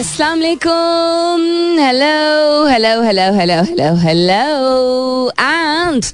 अस्सलाम 0.00 0.38
वालेकुम 0.38 1.40
hello 1.78 2.66
hello 2.66 2.92
hello 3.02 3.24
hello 3.34 3.56
hello 3.64 3.88
hello 4.00 5.30
and 5.40 6.04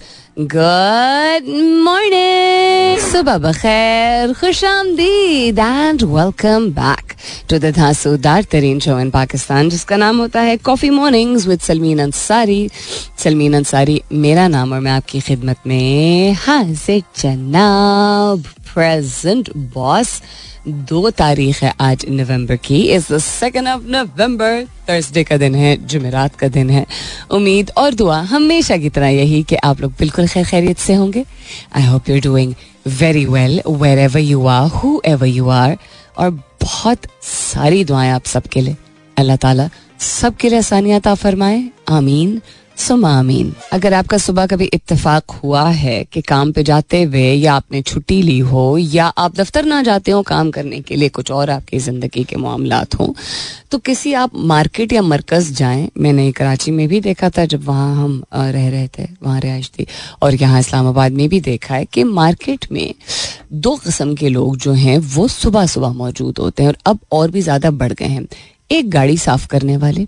good 0.53 1.51
morning 1.85 2.99
सुबह 3.03 3.37
बखैर 3.45 4.33
खुश 4.41 4.65
आमदीद 4.65 5.59
and 5.59 6.03
welcome 6.15 6.69
back 6.79 7.15
to 7.51 7.59
the 7.59 7.71
धांसूदार 7.77 8.45
तरीन 8.53 8.81
शो 8.87 8.99
इन 9.01 9.11
पाकिस्तान 9.11 9.69
जिसका 9.71 9.97
नाम 10.05 10.19
होता 10.21 10.41
है 10.49 10.57
coffee 10.71 10.91
mornings 10.99 11.47
with 11.47 11.61
Salmeen 11.69 11.99
Ansari 12.07 12.59
Salmeen 13.25 13.55
Ansari 13.57 14.01
मेरा 14.27 14.49
नाम 14.57 14.73
और 14.73 14.81
मैं 14.81 14.93
आपकी 14.93 15.21
खिदमत 15.29 15.67
में 15.67 16.33
हाजिर 16.47 17.03
जनाब 17.23 18.53
प्रेजेंट 18.75 19.57
बॉस 19.75 20.21
दो 20.69 21.11
तारीख 21.11 21.63
है 21.63 21.73
आज 21.81 22.05
नवंबर 22.09 22.57
की। 22.57 22.99
The 22.99 23.19
second 23.19 23.69
of 23.69 23.83
November 23.87 24.65
Thursday 24.89 25.25
का 25.25 25.37
दिन 25.37 25.55
है, 25.55 25.87
जुमेरात 25.87 26.37
का 26.37 26.49
दिन 26.49 26.71
है। 26.71 26.87
उम्मीद 27.31 27.71
और 27.77 27.95
दुआ 27.95 28.21
हमेशा 28.21 28.77
की 28.77 28.89
तरह 28.89 29.09
यही 29.09 29.43
कि 29.43 29.57
आप 29.57 29.81
लोग 29.81 29.93
बिल्कुल 29.93 30.29
खैर 30.29 30.45
खैरियत 30.45 30.79
से 30.79 30.95
होंगे। 30.95 31.25
I 31.77 31.87
hope 31.87 32.09
you 32.09 32.21
doing 32.21 32.55
very 32.87 33.25
well 33.25 33.63
wherever 33.99 34.21
you 34.21 34.47
are 34.47 34.69
whoever 35.05 35.27
you 35.27 35.49
are 35.49 35.77
और 36.19 36.31
बहुत 36.63 37.07
सारी 37.23 37.85
दुआएँ 37.85 38.11
आप 38.11 38.25
सबके 38.25 38.61
लिए। 38.61 38.77
अल्लाह 39.17 39.37
ताला 39.37 39.71
सबके 40.01 40.49
लिए 40.49 40.59
आसानियात 40.59 41.09
फरमाए। 41.09 41.65
आमीन। 41.89 42.41
सुमामीन 42.77 43.53
अगर 43.73 43.95
आपका 43.95 44.17
सुबह 44.19 44.47
कभी 44.47 44.65
इत्तेफाक 44.75 45.31
हुआ 45.43 45.63
है 45.69 46.03
कि 46.05 46.21
काम 46.23 46.51
पे 46.53 46.63
जाते 46.63 47.03
हुए 47.03 47.23
या 47.33 47.55
आपने 47.55 47.81
छुट्टी 47.83 48.21
ली 48.23 48.39
हो 48.39 48.77
या 48.79 49.07
आप 49.19 49.37
दफ्तर 49.37 49.65
ना 49.65 49.81
जाते 49.83 50.11
हो 50.11 50.23
काम 50.23 50.51
करने 50.51 50.81
के 50.81 50.97
लिए 50.97 51.09
कुछ 51.09 51.31
और 51.31 51.51
आपकी 51.51 51.79
ज़िंदगी 51.79 52.25
के 52.25 52.37
मामला 52.37 52.83
हों 53.01 53.13
तो 53.71 53.79
किसी 53.79 54.13
आप 54.15 54.37
मार्केट 54.47 54.93
या 54.93 55.03
मरकज़ 55.03 55.53
जाएँ। 55.55 55.89
मैंने 55.99 56.31
कराची 56.33 56.71
में 56.71 56.87
भी 56.89 57.01
देखा 57.01 57.31
था 57.31 57.45
जब 57.45 57.65
वहाँ 57.65 57.95
हम 57.97 58.23
रह 58.35 58.69
रहे 58.69 58.89
थे, 58.89 59.07
वहाँ 59.23 59.41
रिहाइश 59.41 59.71
थी। 59.79 59.87
और 60.23 60.35
यहाँ 60.35 60.61
इस्लामाबाद 60.61 61.13
में 61.13 61.29
भी 61.29 61.41
देखा 61.41 61.75
है 61.75 61.85
कि 61.85 62.05
मार्केट 62.05 62.67
में 62.73 62.95
दो 63.53 63.75
कस्म 63.77 64.15
के 64.15 64.29
लोग 64.29 64.57
जो 64.57 64.73
हैं, 64.73 64.99
वो 64.99 65.27
सुबह 65.29 65.67
सुबह 65.67 65.93
मौजूद 65.95 66.39
होते 66.39 66.63
हैं 66.63 66.71
और 66.71 66.77
अब 66.87 66.99
और 67.13 67.31
भी 67.31 67.41
ज़्यादा 67.43 67.71
बढ़ 67.73 67.93
गए 67.93 68.07
हैं। 68.07 68.27
एक 68.71 68.91
गाड़ी 68.91 69.17
साफ़ 69.19 69.47
करने 69.49 69.77
वाले 69.77 70.07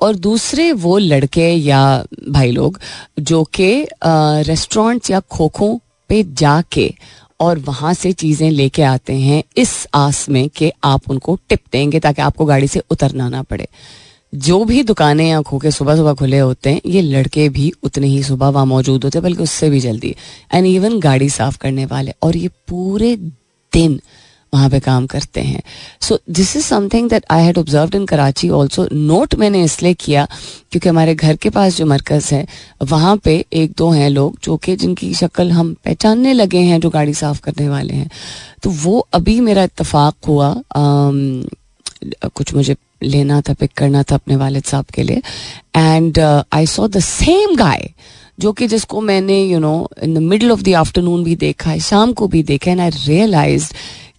और 0.00 0.14
दूसरे 0.16 0.70
वो 0.72 0.96
लड़के 0.98 1.48
या 1.50 1.82
भाई 2.28 2.50
लोग 2.50 2.80
जो 3.20 3.42
कि 3.54 3.72
रेस्टोरेंट्स 4.48 5.10
या 5.10 5.20
खोखों 5.20 5.76
पे 6.10 6.22
जाके 6.32 6.92
और 7.40 7.58
वहाँ 7.58 7.92
से 7.94 8.12
चीज़ें 8.12 8.50
लेके 8.50 8.82
आते 8.82 9.14
हैं 9.14 9.42
इस 9.56 9.86
आस 9.94 10.28
में 10.28 10.48
कि 10.48 10.70
आप 10.84 11.10
उनको 11.10 11.38
टिप 11.48 11.60
देंगे 11.72 12.00
ताकि 12.00 12.22
आपको 12.22 12.44
गाड़ी 12.44 12.68
से 12.68 12.82
उतरना 12.90 13.28
ना 13.28 13.42
पड़े। 13.42 13.68
जो 14.32 14.64
भी 14.64 14.82
दुकानें 14.82 15.28
या 15.28 15.40
खोखे 15.42 15.70
सुबह 15.70 15.96
सुबह 15.96 16.14
खुले 16.14 16.38
होते 16.38 16.70
हैं, 16.70 16.80
ये 16.86 17.00
लड़के 17.02 17.48
भी 17.48 17.72
उतने 17.82 18.06
ही 18.06 18.22
सुबह 18.22 18.48
वहाँ 18.48 18.66
मौजूद 18.66 19.04
होते 19.04 19.18
हैं, 19.18 19.22
बल्कि 19.24 19.42
उससे 19.42 19.70
भी 19.70 19.80
जल्दी। 19.80 20.14
एंड 20.54 20.66
इवन 20.66 20.98
गाड़ी 21.00 21.28
साफ़ 21.30 21.58
करने 21.58 21.86
वाले 21.86 22.12
और 22.22 22.36
ये 22.36 22.48
पूरे 22.68 23.14
दिन 23.72 24.00
वहाँ 24.54 24.68
पे 24.70 24.80
काम 24.80 25.06
करते 25.06 25.40
हैं। 25.40 25.62
So 26.00 26.18
this 26.30 26.54
is 26.56 26.64
something 26.64 27.08
that 27.10 27.24
I 27.30 27.44
had 27.44 27.58
observe 27.58 27.96
in 27.96 28.06
Karachi 28.06 28.48
also 28.50 28.86
note 28.92 29.34
मैंने 29.34 29.62
इसलिए 29.64 29.94
किया 29.94 30.26
क्योंकि 30.72 30.88
हमारे 30.88 31.14
घर 31.14 31.36
के 31.36 31.50
पास 31.50 31.76
जो 31.76 31.86
मरकज़ 31.86 32.34
है 32.34 32.46
वहाँ 32.90 33.16
पे 33.24 33.44
एक 33.52 33.72
दो 33.78 33.90
हैं 33.90 34.08
लोग 34.10 34.38
जो 34.44 34.56
कि 34.56 34.76
जिनकी 34.76 35.12
शक्ल 35.14 35.50
हम 35.50 35.72
पहचानने 35.84 36.32
लगे 36.32 36.58
हैं 36.60 36.80
जो 36.80 36.90
गाड़ी 36.90 37.14
साफ़ 37.14 37.40
करने 37.40 37.68
वाले 37.68 37.94
हैं। 37.94 38.10
तो 38.62 38.70
वो 38.82 38.98
अभी 39.14 39.40
मेरा 39.40 39.62
इतफाक 39.64 40.14
हुआ 40.28 40.48
आम, 40.76 41.44
कुछ 42.34 42.54
मुझे 42.54 42.76
लेना 43.02 43.40
था 43.40 43.52
पिक 43.54 43.72
करना 43.76 44.02
था 44.02 44.14
अपने 44.14 44.36
वालिद 44.36 44.64
साहब 44.64 44.84
के 44.94 45.02
लिए। 45.02 45.22
And 45.76 46.18
I 46.18 46.66
saw 46.66 46.88
the 46.88 47.00
same 47.00 47.54
guy 47.56 47.90
जो 48.40 48.52
कि 48.52 48.66
जिसको 48.68 49.00
मैंने 49.00 49.42
you 49.42 49.58
know 49.58 49.88
in 50.02 50.14
the 50.14 50.18
middle 50.18 50.50
of 50.50 50.62
the 50.62 50.74
afternoon 50.74 51.24
भी 51.24 51.34
देखा 51.36 51.70
है 51.70 51.80
शाम 51.80 52.12
को 52.12 52.28
भी 52.28 52.42
देखा 52.42 52.70
है 52.70 52.76
एंड 52.76 52.80
आई 52.80 52.90
रियलाइज़ 53.06 53.72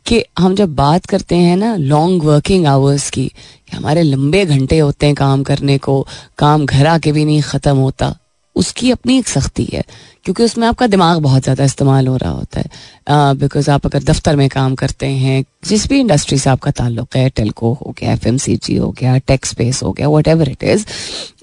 कि 0.06 0.24
हम 0.40 0.56
जब 0.56 0.76
बात 0.76 1.06
करते 1.06 1.36
हैं 1.38 1.58
ना 1.58 1.76
लॉन्ग 1.76 2.24
वर्किंग 2.24 2.66
आवर्स 2.68 3.10
की, 3.10 3.28
कि 3.28 3.76
हमारे 3.76 4.04
लंबे 4.04 4.46
घंटे 4.46 4.80
होते 4.80 5.06
हैं 5.06 5.16
काम 5.16 5.44
करने 5.44 5.78
को, 5.78 6.02
काम 6.38 6.66
घर 6.66 6.88
आके 6.88 7.12
भी 7.12 7.26
नहीं 7.26 7.42
ख़त्म 7.44 7.76
होता, 7.78 8.16
उसकी 8.56 8.92
अपनी 8.92 9.18
एक 9.18 9.28
सख्ती 9.28 9.68
है, 9.74 9.84
क्योंकि 10.26 10.44
उसमें 10.44 10.68
आपका 10.68 10.88
दिमाग 10.88 11.22
बहुत 11.22 11.44
ज़्यादा 11.44 11.64
इस्तेमाल 11.64 12.08
हो 12.08 12.16
रहा 12.18 12.32
होता 12.32 12.60
है। 12.60 13.34
बिकॉज़ 13.36 13.70
आप 13.72 13.86
अगर 13.86 14.04
दफ्तर 14.04 14.36
में 14.36 14.48
काम 14.50 14.76
करते 14.76 15.08
हैं, 15.08 15.44
जिस 15.66 15.88
भी 15.90 16.00
इंडस्ट्री 16.00 16.38
से 16.38 16.50
आपका 16.50 16.72
ताल्लुक 16.72 17.16
है 17.16 17.30
टेलको 17.30 17.74
हो 17.76 17.96
गया 18.00 18.14
एफएमसीजी 18.14 18.76
हो 18.78 18.90
गया 19.00 19.18
टेक्स 19.20 19.50
स्पेस 19.50 19.82
हो 19.84 19.92
गया 19.92 20.10
वट 20.10 20.28
एवर 20.28 20.50
इट 20.50 20.64
इज़ 20.64 20.86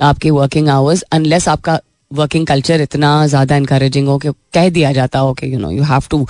आपकी 0.03 0.31
वर्किंग 0.31 0.69
आवर्स 0.69 1.03
अनलेस 1.13 1.49
आपका 1.49 1.81
वर्किंग 2.11 2.47
कल्चर 2.47 2.81
इतना 2.81 3.09
ज़्यादा 3.27 3.57
इंकरेजिंग 3.57 4.07
हो 4.09 4.17
कि 4.19 4.29
कह 4.55 4.69
दिया 4.71 4.93
जाता 4.93 5.19
हो 5.19 5.33
कि 5.35 5.53
you 5.55 5.59
know 5.59 5.71
you 5.71 5.83
have 5.83 6.03
to 6.11 6.27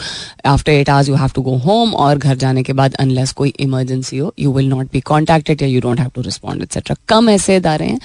after 0.47 0.73
eight 0.73 0.89
hours 0.91 1.09
you 1.09 1.15
have 1.15 1.31
to 1.35 1.43
go 1.43 1.57
home 1.67 1.95
और 1.95 2.19
घर 2.19 2.37
जाने 2.37 2.63
के 2.63 2.73
बाद 2.73 2.95
अनलेस 2.95 3.33
कोई 3.33 3.53
इमरजेंसी 3.61 4.19
हो 4.19 4.33
you 4.39 4.53
will 4.53 4.69
not 4.69 4.93
be 4.93 5.01
contacted 5.01 5.63
या 5.63 5.69
you 5.69 5.81
don't 5.81 6.01
have 6.01 6.11
to 6.15 6.23
respond 6.23 6.63
etcetera 6.63 6.97
कम 7.09 7.31
ऐसे 7.31 7.57
इदारे 7.57 7.87
हैं 7.87 8.01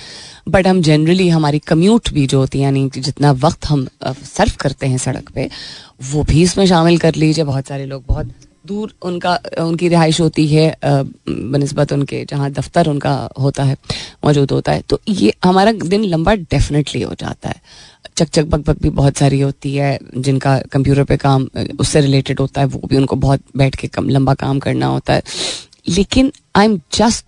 बट 0.50 0.68
हम 0.68 0.82
जनरली 0.82 1.28
हमारी 1.30 1.60
कम्यूट 1.60 2.10
भी 2.14 2.28
जो 2.28 2.40
होती 2.40 2.58
है, 2.58 2.64
यानी 2.64 2.90
जितना 2.96 3.32
वक्त 3.44 3.66
हम 3.66 3.88
सर्व 4.26 4.52
करते 4.60 4.88
हैं 4.88 4.98
सड़क 4.98 5.30
पर 5.36 5.50
वो 6.12 6.24
भी 6.24 6.42
इसमें 6.44 6.66
शामिल 6.66 6.98
कर 6.98 7.16
लीजिए। 7.16 7.44
बहुत 7.46 7.68
सारे 7.68 7.86
लोग 7.86 8.04
बहुत 8.08 8.32
दूर 8.66 8.94
उनका, 9.02 9.40
उनकी 9.60 9.88
रिहाइश 9.88 10.20
होती 10.22 10.48
है 10.48 10.76
बनस्बत 10.84 11.94
उनके, 11.94 12.24
जहाँ 12.26 12.50
दफ्तर 12.52 12.90
उनका 12.90 13.14
होता 13.40 13.64
है, 13.64 13.78
मौजूद 14.26 14.52
होता 14.52 14.72
है। 14.72 14.82
तो 14.82 15.00
ये 15.10 15.34
हमारा 15.44 15.72
दिन 15.72 16.04
लंबा 16.04 16.36
डेफिनेटली 16.36 17.02
हो 17.02 17.14
जाता 17.14 17.50
है। 17.50 17.62
चक 18.18 18.28
चक 18.28 18.46
बक 18.46 18.70
बक 18.70 18.82
भी 18.82 18.90
बहुत 18.90 19.18
सारी 19.18 19.40
होती 19.40 19.76
है, 19.76 19.98
जिनका 20.18 20.58
कंप्यूटर 20.72 21.04
पे 21.04 21.18
काम, 21.18 21.48
उससे 21.80 22.02
रिलेटेड 22.02 22.40
होता 22.40 22.62
है, 22.62 22.68
वो 22.68 22.82
भी 22.88 22.98
उनको 22.98 23.16
बहुत 23.16 23.42
बैठ 23.58 23.76
के 23.76 23.88
कम, 23.88 24.10
लंबा 24.10 24.34
काम 24.34 24.60
करना 24.60 24.88
होता 24.88 25.14
है। 25.14 25.24
लेकिन 25.90 26.32
आई 26.56 26.66
एम 26.66 26.80
जस्ट 26.94 27.26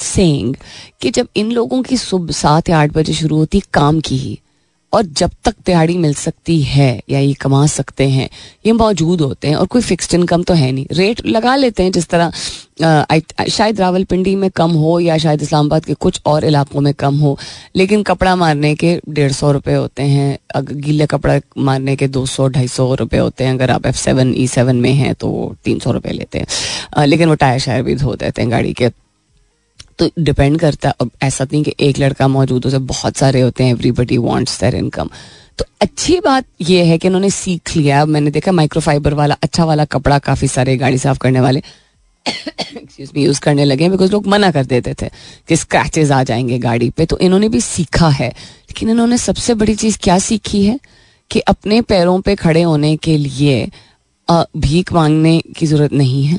सेइंग 0.00 0.54
कि 1.00 1.10
जब 1.10 1.28
इन 1.36 1.50
लोगों 1.52 1.82
की 1.82 1.96
सुबह 1.96 2.32
सात 2.32 2.68
या 2.68 2.80
आठ 2.80 2.92
बजे 2.92 3.12
शुरू 3.12 3.36
होती, 3.36 3.62
काम 3.74 4.00
की 4.00 4.16
ही 4.16 4.38
और 4.92 5.02
जब 5.18 5.30
तक 5.44 5.54
दिहाड़ी 5.66 5.96
मिल 5.98 6.14
सकती 6.14 6.60
है 6.62 7.00
या 7.10 7.18
ये 7.18 7.32
कमा 7.34 7.66
सकते 7.66 8.08
हैं, 8.08 8.28
ये 8.66 8.72
मौजूद 8.72 9.20
होते 9.20 9.48
हैं 9.48 9.56
और 9.56 9.66
कोई 9.66 9.82
फिक्स्ड 9.82 10.14
इनकम 10.14 10.42
तो 10.42 10.54
है 10.54 10.70
नहीं। 10.72 10.86
रेट 10.92 11.26
लगा 11.26 11.56
लेते 11.56 11.82
हैं 11.82 11.92
जिस 11.92 12.08
तरह 12.08 12.32
शायद 13.48 13.80
रावलपिंडी 13.80 14.34
में 14.36 14.50
कम 14.50 14.70
हो 14.72 14.98
या 15.00 15.16
शायद 15.18 15.42
इस्लामाबाद 15.42 15.84
के 15.84 15.94
कुछ 15.94 16.20
और 16.26 16.44
इलाकों 16.44 16.80
में 16.80 16.92
कम 16.94 17.18
हो, 17.18 17.36
लेकिन 17.76 18.02
कपड़ा 18.02 18.34
मारने 18.36 18.74
के 18.74 18.98
डेढ़ 19.08 19.32
सौ 19.32 19.50
रुपये 19.52 19.74
होते 19.74 20.02
हैं 20.02 20.38
अगर 20.54 20.74
गीले 20.74 21.06
कपड़ा 21.06 21.38
मारने 21.58 21.96
के 21.96 22.08
दो 22.08 22.24
सौ, 22.26 22.48
ढाई 22.48 22.68
सौ 22.68 22.94
रुपये 22.94 23.20
होते 23.20 23.44
हैं। 23.44 23.52
अगर 23.52 23.70
आप 23.70 23.86
एफ़ 23.86 23.96
सेवन 23.96 24.32
ई 24.36 24.46
सेवन 24.46 24.76
में 24.76 24.92
हैं 24.92 25.14
तो 25.14 25.54
तीन 25.64 25.78
सौ 25.78 25.92
रुपये 25.92 26.12
लेते 26.12 26.38
हैं। 26.38 27.06
लेकिन 27.06 27.28
वो 27.28 27.34
टायर 27.34 27.58
शायर 27.60 27.82
भी 27.82 27.94
धो 27.96 28.14
देते 28.14 28.42
हैं 28.42 28.50
गाड़ी 28.50 28.72
के। 28.72 28.90
तो 29.98 30.10
डिपेंड 30.18 30.58
करता 30.60 30.88
है। 30.90 31.08
ऐसा 31.22 31.44
नहीं 31.44 31.62
कि 31.64 31.74
एक 31.80 31.98
लड़का 31.98 32.28
मौजूद 32.28 32.66
हो 32.66 32.78
बहुत 32.80 33.16
सारे 33.16 33.40
होते 33.40 33.64
हैं 33.64 33.70
एवरीबडी 33.70 34.16
वांट्स 34.18 34.60
देयर 34.60 34.74
इनकम 34.76 35.10
तो 35.58 35.64
अच्छी 35.80 36.18
बात 36.20 36.44
यह 36.60 36.84
है 36.86 36.98
कि 36.98 37.08
उन्होंने 37.08 37.30
सीख 37.30 37.76
लिया। 37.76 38.04
मैंने 38.06 38.30
देखा 38.30 38.52
माइक्रोफाइबर 38.52 39.14
वाला 39.14 39.36
अच्छा 39.42 39.64
वाला 39.64 39.84
कपड़ा 39.84 40.18
काफ़ी 40.18 40.48
सारे 40.48 40.76
गाड़ी 40.76 40.98
साफ़ 40.98 41.18
करने 41.18 41.40
वाले 41.40 41.62
एक्सक्यूज 42.26 43.10
मी 43.16 43.24
यूज़ 43.24 43.40
करने 43.40 43.64
लगे 43.64 43.88
बिकॉज़ 43.88 44.12
लोग 44.12 44.26
मना 44.26 44.50
कर 44.50 44.64
देते 44.66 44.94
थे 45.02 45.08
कि 45.48 45.56
स्क्रैचेज 45.56 46.10
आ 46.12 46.22
जाएँगे 46.22 46.58
गाड़ी 46.58 46.90
पे। 46.90 47.06
तो 47.06 47.18
इन्होंने 47.18 47.48
भी 47.48 47.60
सीखा 47.60 48.08
है। 48.10 48.28
लेकिन 48.28 48.90
इन्होंने 48.90 49.18
सबसे 49.18 49.54
बड़ी 49.54 49.74
चीज़ 49.74 49.98
क्या 50.02 50.18
सीखी 50.18 50.64
है? 50.66 50.78
कि 51.30 51.40
अपने 51.40 51.80
पैरों 51.82 52.20
पे 52.20 52.34
खड़े 52.34 52.62
होने 52.62 52.96
के 52.96 53.16
लिए 53.18 53.68
भीख 54.56 54.92
मांगने 54.92 55.40
की 55.58 55.66
ज़रूरत 55.66 55.92
नहीं 55.92 56.24
है। 56.24 56.38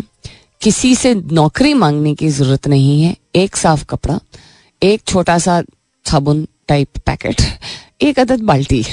किसी 0.62 0.96
से 0.96 1.14
नौकरी 1.16 1.74
मांगने 1.74 2.14
की 2.16 2.30
ज़रूरत 2.30 2.68
नहीं 2.68 3.02
है। 3.04 3.16
एक 3.36 3.56
साफ़ 3.56 3.86
कपड़ा, 3.86 4.20
एक 4.84 5.02
छोटा 5.08 5.38
सा 5.38 5.62
साबुन 6.06 6.48
टाइप 6.68 6.98
पैकेट 7.06 7.42
एक 8.02 8.20
अदद 8.20 8.42
बाल्टी। 8.42 8.84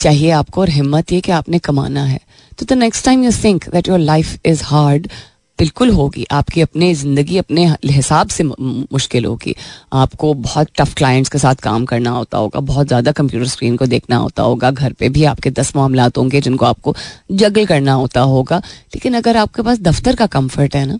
चाहिए 0.00 0.30
आपको 0.30 0.60
और 0.60 0.68
हिम्मत 0.68 1.12
ये 1.12 1.20
कि 1.20 1.32
आपने 1.32 1.58
कमाना 1.58 2.04
है। 2.04 2.18
तो 2.58 2.66
the 2.66 2.72
next 2.72 3.04
time 3.04 3.24
you 3.24 3.30
think 3.44 3.68
that 3.68 3.88
your 3.88 3.98
life 3.98 4.38
is 4.44 4.62
hard 4.64 5.08
बिल्कुल 5.58 5.90
होगी। 5.90 6.24
आपकी 6.32 6.60
अपने 6.60 6.92
ज़िंदगी 6.94 7.38
अपने 7.38 7.64
हिसाब 7.86 8.28
से 8.28 8.44
मुश्किल 8.44 9.24
होगी। 9.24 9.54
आपको 9.94 10.32
बहुत 10.36 10.68
टफ 10.76 10.94
क्लाइंट्स 10.94 11.30
के 11.30 11.38
साथ 11.38 11.54
काम 11.62 11.84
करना 11.84 12.10
होता 12.10 12.38
होगा, 12.38 12.60
बहुत 12.62 12.86
ज़्यादा 12.86 13.12
कंप्यूटर 13.12 13.48
स्क्रीन 13.48 13.76
को 13.76 13.86
देखना 13.86 14.16
होता 14.16 14.42
होगा, 14.42 14.70
घर 14.70 14.92
पे 14.92 15.08
भी 15.08 15.24
आपके 15.24 15.50
दस 15.52 15.74
मामला 15.76 16.08
होंगे 16.16 16.40
जिनको 16.40 16.66
आपको 16.66 16.94
जगल 17.32 17.66
करना 17.66 17.92
होता 17.94 18.20
होगा। 18.22 18.58
लेकिन 18.94 19.14
अगर 19.14 19.36
आपके 19.36 19.62
पास 19.62 19.80
दफ्तर 19.80 20.16
का 20.16 20.26
कंफर्ट 20.28 20.76
है 20.76 20.84
ना, 20.86 20.98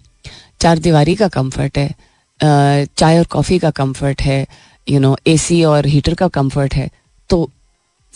चार 0.61 0.79
दीवारी 0.79 1.15
का 1.15 1.29
कंफर्ट 1.31 1.79
है 1.79 1.95
चाय 2.41 3.19
और 3.19 3.25
कॉफ़ी 3.25 3.59
का 3.59 3.71
कंफर्ट 3.73 4.23
है 4.23 4.47
यू 4.87 5.01
नो 5.01 5.17
एसी 5.27 5.63
और 5.65 5.87
हीटर 5.87 6.15
का 6.15 6.29
कंफर्ट 6.31 6.75
है 6.75 6.91
तो 7.31 7.49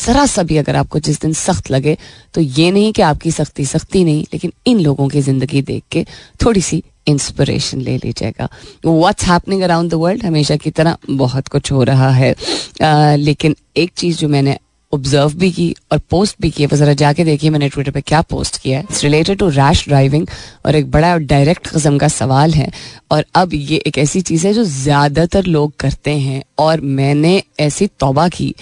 जरा 0.00 0.24
सा 0.26 0.42
भी 0.42 0.56
अगर 0.56 0.76
आपको 0.76 0.98
जिस 0.98 1.20
दिन 1.20 1.32
सख्त 1.32 1.70
लगे 1.70 1.96
तो 2.34 2.40
ये 2.40 2.70
नहीं 2.70 2.92
कि 2.92 3.02
आपकी 3.02 3.30
सख्ती 3.30 3.64
सख्ती 3.66 4.04
नहीं 4.04 4.22
लेकिन 4.32 4.52
इन 4.66 4.80
लोगों 4.80 5.08
की 5.08 5.20
ज़िंदगी 5.20 5.62
देख 5.62 5.82
के 5.90 6.04
थोड़ी 6.44 6.60
सी 6.60 6.82
इंस्पिरेशन 7.08 7.80
ले 7.80 7.96
लीजिएगा। 7.96 8.48
What's 8.86 9.24
happening 9.24 9.62
around 9.62 9.90
the 9.90 9.94
world 9.94 10.24
हमेशा 10.24 10.56
की 10.56 10.70
तरह 10.70 10.96
बहुत 11.10 11.48
कुछ 11.48 11.70
हो 11.72 11.82
रहा 11.82 12.10
है। 12.10 12.34
आ, 12.82 13.14
लेकिन 13.14 13.56
एक 13.76 13.92
चीज़ 13.96 14.18
जो 14.18 14.28
मैंने 14.28 14.58
ऑब्ज़र्व 14.92 15.34
भी 15.38 15.50
की 15.52 15.74
और 15.92 15.98
पोस्ट 16.10 16.36
भी 16.42 16.50
की 16.50 16.66
वो 16.66 16.76
ज़रा 16.76 16.92
जाके 16.92 17.24
देखिए 17.24 17.50
मैंने 17.50 17.68
ट्विटर 17.68 17.90
पे 17.90 18.00
क्या 18.00 18.20
पोस्ट 18.30 18.56
किया 18.62 18.78
है। 18.78 18.84
It's 18.84 19.02
related 19.04 19.38
to 19.38 19.48
rash 19.48 19.84
driving 19.88 20.26
और 20.66 20.76
एक 20.76 20.90
बड़ा 20.90 21.16
डायरेक्ट 21.18 21.68
कस्म 21.68 21.98
का 21.98 22.08
सवाल 22.08 22.54
है। 22.54 22.70
और 23.12 23.24
अब 23.34 23.54
ये 23.54 23.76
एक 23.86 23.98
ऐसी 23.98 24.20
चीज़ 24.22 24.46
है 24.46 24.52
जो 24.54 24.64
ज़्यादातर 24.64 25.44
लोग 25.46 25.76
करते 25.80 26.10
हैं 26.18 26.42
और 26.58 26.80
मैंने 26.80 27.42
ऐसी 27.60 27.86
तोबा 28.00 28.28
की। 28.28 28.54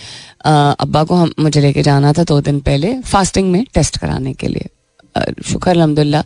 अब्बा 0.47 1.05
को 1.05 1.15
हम, 1.15 1.33
मुझे 1.39 1.61
लेके 1.61 1.83
जाना 1.83 2.13
था 2.13 2.25
दो 2.25 2.41
दिन 2.41 2.61
पहले 2.61 2.95
फास्टिंग 3.03 3.51
में 3.53 3.65
टेस्ट 3.75 3.99
कराने 3.99 4.33
के 4.35 4.49
लिए। 4.49 4.69
शुक्र 5.45 5.71
अलहमदिल्ला 5.71 6.23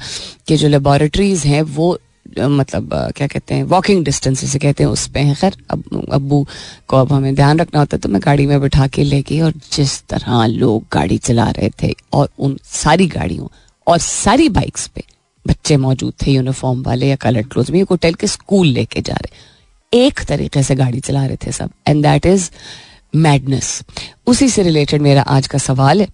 कि 0.49 0.57
जो 0.57 0.69
लेबॉरेटरीज 0.69 1.45
हैं 1.47 1.63
वो 1.63 1.97
मतलब 2.41 2.91
क्या 3.17 3.27
कहते 3.27 3.55
हैं 3.55 3.65
वॉकिंग 3.65 4.05
डिस्टेंस 4.05 4.45
से 4.51 4.59
कहते 4.59 4.83
हैं, 4.85 4.91
उस 4.91 5.07
पर 5.07 5.21
हैं। 5.21 5.35
खैर, 5.37 5.57
अब, 5.71 6.07
अबू 6.13 6.47
को 6.89 6.97
अब 6.97 7.13
हमें 7.13 7.35
ध्यान 7.35 7.61
रखना 7.61 7.81
होता 7.81 7.97
है 7.97 8.01
तो 8.01 8.09
मैं 8.09 8.21
गाड़ी 8.25 8.47
में 8.47 8.61
बिठा 8.61 8.87
के 8.87 9.05
ले 9.05 9.23
गई 9.23 9.41
और 9.41 9.53
जिस 9.73 10.01
तरह 10.09 10.47
लोग 10.47 10.85
गाड़ी 10.93 11.19
चला 11.19 11.51
रहे 11.51 11.71
थे 11.83 11.95
और 12.13 12.29
उन 12.39 12.59
सारी 12.65 13.07
गाड़ियों 13.07 13.49
और 13.87 13.99
सारी 13.99 14.49
बाइक्स 14.49 14.87
पे 14.87 15.05
बच्चे 15.47 15.77
मौजूद 15.77 16.15
थे 16.23 16.33
यूनिफॉर्म 16.33 16.83
वाले 16.83 17.09
या 17.09 17.17
कलर 17.17 17.43
क्लोज 17.43 17.71
में 17.71 17.83
होटल 17.83 18.15
के 18.15 18.27
स्कूल 18.27 18.67
लेके 18.67 19.01
जा 19.01 19.15
रहे 19.15 19.51
एक 19.93 20.21
तरीके 20.25 20.63
से 20.63 20.75
गाड़ी 20.75 21.01
चला 21.01 21.25
रहे 21.27 21.37
थे 21.47 21.53
सब 21.53 21.71
एंड 21.89 22.03
दैट 22.03 22.27
इज़ 22.27 22.51
मैडनेस 23.15 23.83
उसी 24.27 24.49
से 24.49 24.63
रिलेटेड 24.63 25.03
मेरा 25.03 25.23
आज 25.23 25.47
का 25.47 25.59
सवाल 25.59 26.01
है। 26.01 26.07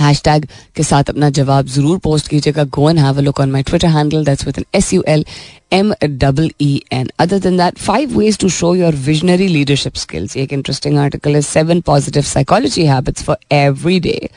हैशटैग 0.00 0.46
के 0.76 0.82
साथ 0.82 1.10
अपना 1.10 1.30
जवाब 1.30 1.66
ज़रूर 1.68 1.98
पोस्ट 2.04 2.28
कीजिएगा. 2.28 2.64
Go 2.64 2.88
and 2.90 2.98
have 2.98 3.18
a 3.18 3.22
look 3.22 3.40
on 3.40 3.50
my 3.50 3.62
Twitter 3.62 3.88
handle 3.88 4.24
that's 4.24 4.46
with 4.46 4.58
N 4.58 4.64
S 4.74 4.92
U 4.92 5.04
L 5.08 5.24
M 5.72 5.92
double 6.04 6.50
E 6.60 6.82
N 6.92 7.08
other 7.20 7.38
than 7.38 7.56
that 7.56 7.78
five 7.78 8.18
ways 8.18 8.38
to 8.38 8.48
show 8.48 8.74
your 8.74 8.94
visionary 9.04 9.46
leadership 9.48 9.94
skills 9.96 10.36
एक 10.36 10.52
interesting 10.52 10.98
article 10.98 11.34
है 11.34 11.40
seven 11.42 11.80
positive 11.86 12.22
psychology 12.22 12.84
habits 12.86 13.22
for 13.24 13.36
every 13.52 13.98
day 14.00 14.28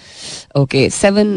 okay 0.57 0.89
seven 0.89 1.27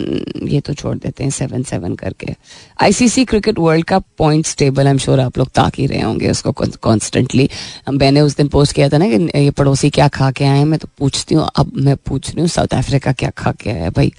ये 0.49 0.61
तो 0.61 0.75
छोड़ 0.75 0.97
देते 0.99 1.25
हैं 1.25 1.31
seven 1.31 1.63
seven 1.63 1.95
करके 1.95 2.35
ICC 2.83 3.25
cricket 3.25 3.59
world 3.59 3.85
cup 3.89 4.05
points 4.19 4.57
table 4.57 4.87
I 4.87 4.91
am 4.91 4.99
sure 4.99 5.21
आप 5.21 5.39
लोग 5.39 5.49
ताक 5.55 5.79
ही 5.79 5.87
रहे 5.87 6.01
होंगे 6.01 6.31
उसको 6.31 6.53
कॉन्स्टेंटली 6.53 7.49
मैंने 7.91 8.21
उस 8.21 8.37
दिन 8.37 8.49
पोस्ट 8.49 8.75
किया 8.75 8.89
था 8.89 8.99
ना 8.99 9.09
कि 9.09 9.39
ये 9.39 9.51
पड़ोसी 9.59 9.91
क्या 9.91 10.09
खा 10.17 10.31
के 10.31 10.45
आए 10.45 10.59
हैं 10.59 10.65
मैं 10.65 10.79
तो 10.79 10.89
पूछती 10.99 11.35
हूँ 11.35 11.49
अब 11.57 11.73
मैं 11.77 11.97
पूछ 12.07 12.31
रही 12.31 12.41
हूँ 12.41 12.49
साउथ 12.49 12.75
अफ्रीका 12.75 13.13
क्या 13.13 13.31
खा 13.39 13.53
के 13.61 13.71
आया 13.71 13.91
भाई 13.91 14.10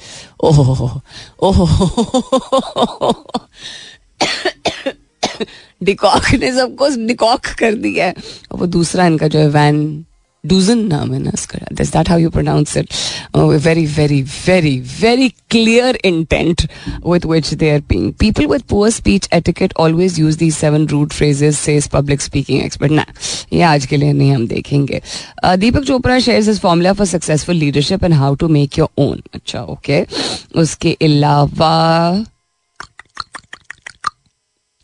ओहो 0.44 0.90
ओहो 1.44 1.66
डिकॉक 5.84 6.32
ने 6.34 6.52
सबको 6.52 6.90
डिकॉक 7.08 7.46
कर 7.60 7.76
दिया 7.76 8.06
है 8.06 8.14
वो 8.52 8.66
दूसरा 8.66 9.06
इनका 9.06 9.28
जो 9.28 9.40
है 9.40 9.48
वैन 9.50 9.82
डूजन 10.46 10.80
नाम 10.88 11.14
है 11.14 11.20
ना 11.20 11.32
इसका? 11.34 11.60
This 11.74 11.92
that 11.94 12.10
how 12.10 12.20
you 12.20 12.30
pronounce 12.30 12.78
it 12.78 12.94
very 13.36 13.86
very 13.86 14.22
very 14.22 14.78
very 15.02 15.30
clear 15.50 16.00
intent 16.06 16.62
with 17.08 17.26
which 17.26 17.54
they 17.54 17.70
are 17.72 17.80
being 17.80 18.14
people 18.20 18.46
with 18.46 18.62
poor 18.70 18.90
speech 18.90 19.28
etiquette 19.34 19.74
always 19.80 20.20
use 20.20 20.38
the 20.38 20.50
seven 20.52 20.88
root 20.88 21.14
phrases 21.14 21.60
says 21.60 21.88
public 21.88 22.22
speaking 22.22 22.62
expert 22.64 22.92
ना 22.92 23.06
ये 23.54 23.62
आज 23.62 23.86
के 23.86 23.98
लिए 23.98 24.14
नहीं 24.14 24.32
हम 24.32 24.48
देखेंगे। 24.48 25.02
Deepak 25.46 25.84
Chopra 25.84 26.20
shares 26.20 26.48
is 26.48 26.60
formula 26.60 26.94
for 26.94 27.08
successful 27.08 27.56
leadership 27.56 28.04
and 28.04 28.14
how 28.14 28.36
to 28.36 28.48
make 28.48 28.78
your 28.80 28.90
own 28.98 29.22
अच्छा 29.34 29.62
okay 29.62 30.06
उसके 30.56 30.98
अलावा 31.02 32.26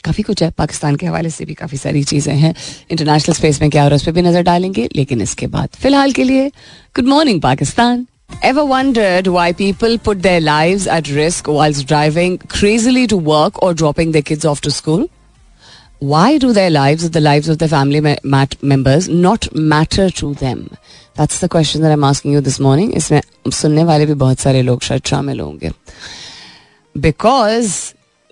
काफ़ी 0.04 0.24
कुछ 0.24 0.44
है 0.44 0.50
पाकिस्तान 0.58 0.96
के 0.96 1.06
हवाले 1.06 1.30
से 1.30 1.46
भी 1.46 1.54
काफ़ी 1.54 1.78
सारी 1.78 2.04
चीज़ें 2.04 2.34
हैं 2.36 2.54
इंटरनेशनल 2.92 3.36
स्पेस 3.36 3.62
में 3.62 3.70
क्या 3.70 3.84
और 3.86 3.94
उस 3.94 4.06
पर 4.06 4.12
भी 4.12 4.22
नज़र 4.22 4.42
डालेंगे 4.52 4.88
लेकिन 4.96 5.22
इसके 5.22 5.48
बाद 5.56 5.70
फ़िलहाल 5.82 6.12
के 6.12 6.24
लिए 6.24 6.48
good 6.96 7.08
morning 7.08 7.42
Pakistan 7.42 8.06
Ever 8.30 8.64
wondered 8.66 9.28
why 9.28 9.52
people 9.54 9.94
put 9.98 10.22
their 10.22 10.40
lives 10.42 10.86
at 10.86 11.10
risk 11.10 11.48
whilst 11.48 11.88
driving 11.88 12.34
crazily 12.56 13.08
to 13.08 13.18
work 13.18 13.62
or 13.64 13.74
dropping 13.74 14.12
their 14.12 14.22
kids 14.22 14.46
off 14.46 14.62
to 14.62 14.72
school? 14.72 15.06
Why 16.02 16.38
do 16.38 16.52
their 16.54 16.70
lives 16.70 17.06
or 17.06 17.10
the 17.10 17.22
lives 17.22 17.50
of 17.50 17.58
their 17.58 17.70
family 17.70 18.02
members 18.62 19.08
not 19.10 19.48
matter 19.56 20.10
to 20.12 20.34
them? 20.36 20.78
That's 21.16 21.40
the 21.40 21.50
question 21.50 21.82
that 21.82 21.92
I'm 21.92 22.04
asking 22.04 22.34
you 22.34 22.42
this 22.42 22.60
morning. 22.60 22.92
इसमें 22.92 23.22
सुनने 23.52 23.84
वाले 23.84 24.06
भी 24.06 24.14
बहुत 24.14 24.40
सारे 24.40 24.62
लोग 24.62 24.82
शायद 24.84 25.02
शामिल 25.06 25.40
होंगे 25.40 25.72
बिकॉज़ 26.96 27.74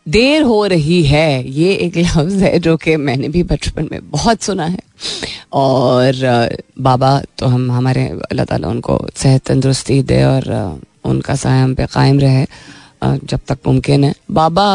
देर 0.06 0.42
हो 0.44 0.66
रही 0.66 1.04
है, 1.04 1.50
ये 1.50 1.74
एक 1.75 1.98
लफ्ज़ 1.98 2.44
है 2.44 2.57
जो 2.60 2.75
कि 2.78 2.96
मैंने 2.98 3.30
भी 3.30 3.44
बचपन 3.44 3.88
में 3.92 4.00
बहुत 4.12 4.42
सुना 4.44 4.66
है। 4.66 4.80
और 5.54 6.13
बाबा 6.80 7.19
तो 7.38 7.46
हम, 7.46 7.72
हमारे, 7.72 8.06
अल्लाह 8.31 8.46
ताला 8.46 8.68
उनको 8.68 9.00
सेहत 9.16 9.42
तंदुरुस्ती 9.48 10.02
दे 10.04 10.24
और 10.24 10.81
उनका 11.06 11.36
साया 11.36 11.68
पे 11.74 11.86
कायम 11.94 12.19
रहे 12.19 12.46
जब 13.04 13.40
तक 13.48 13.57
मुमकिन 13.68 14.04
है। 14.04 14.13
बाबा 14.31 14.68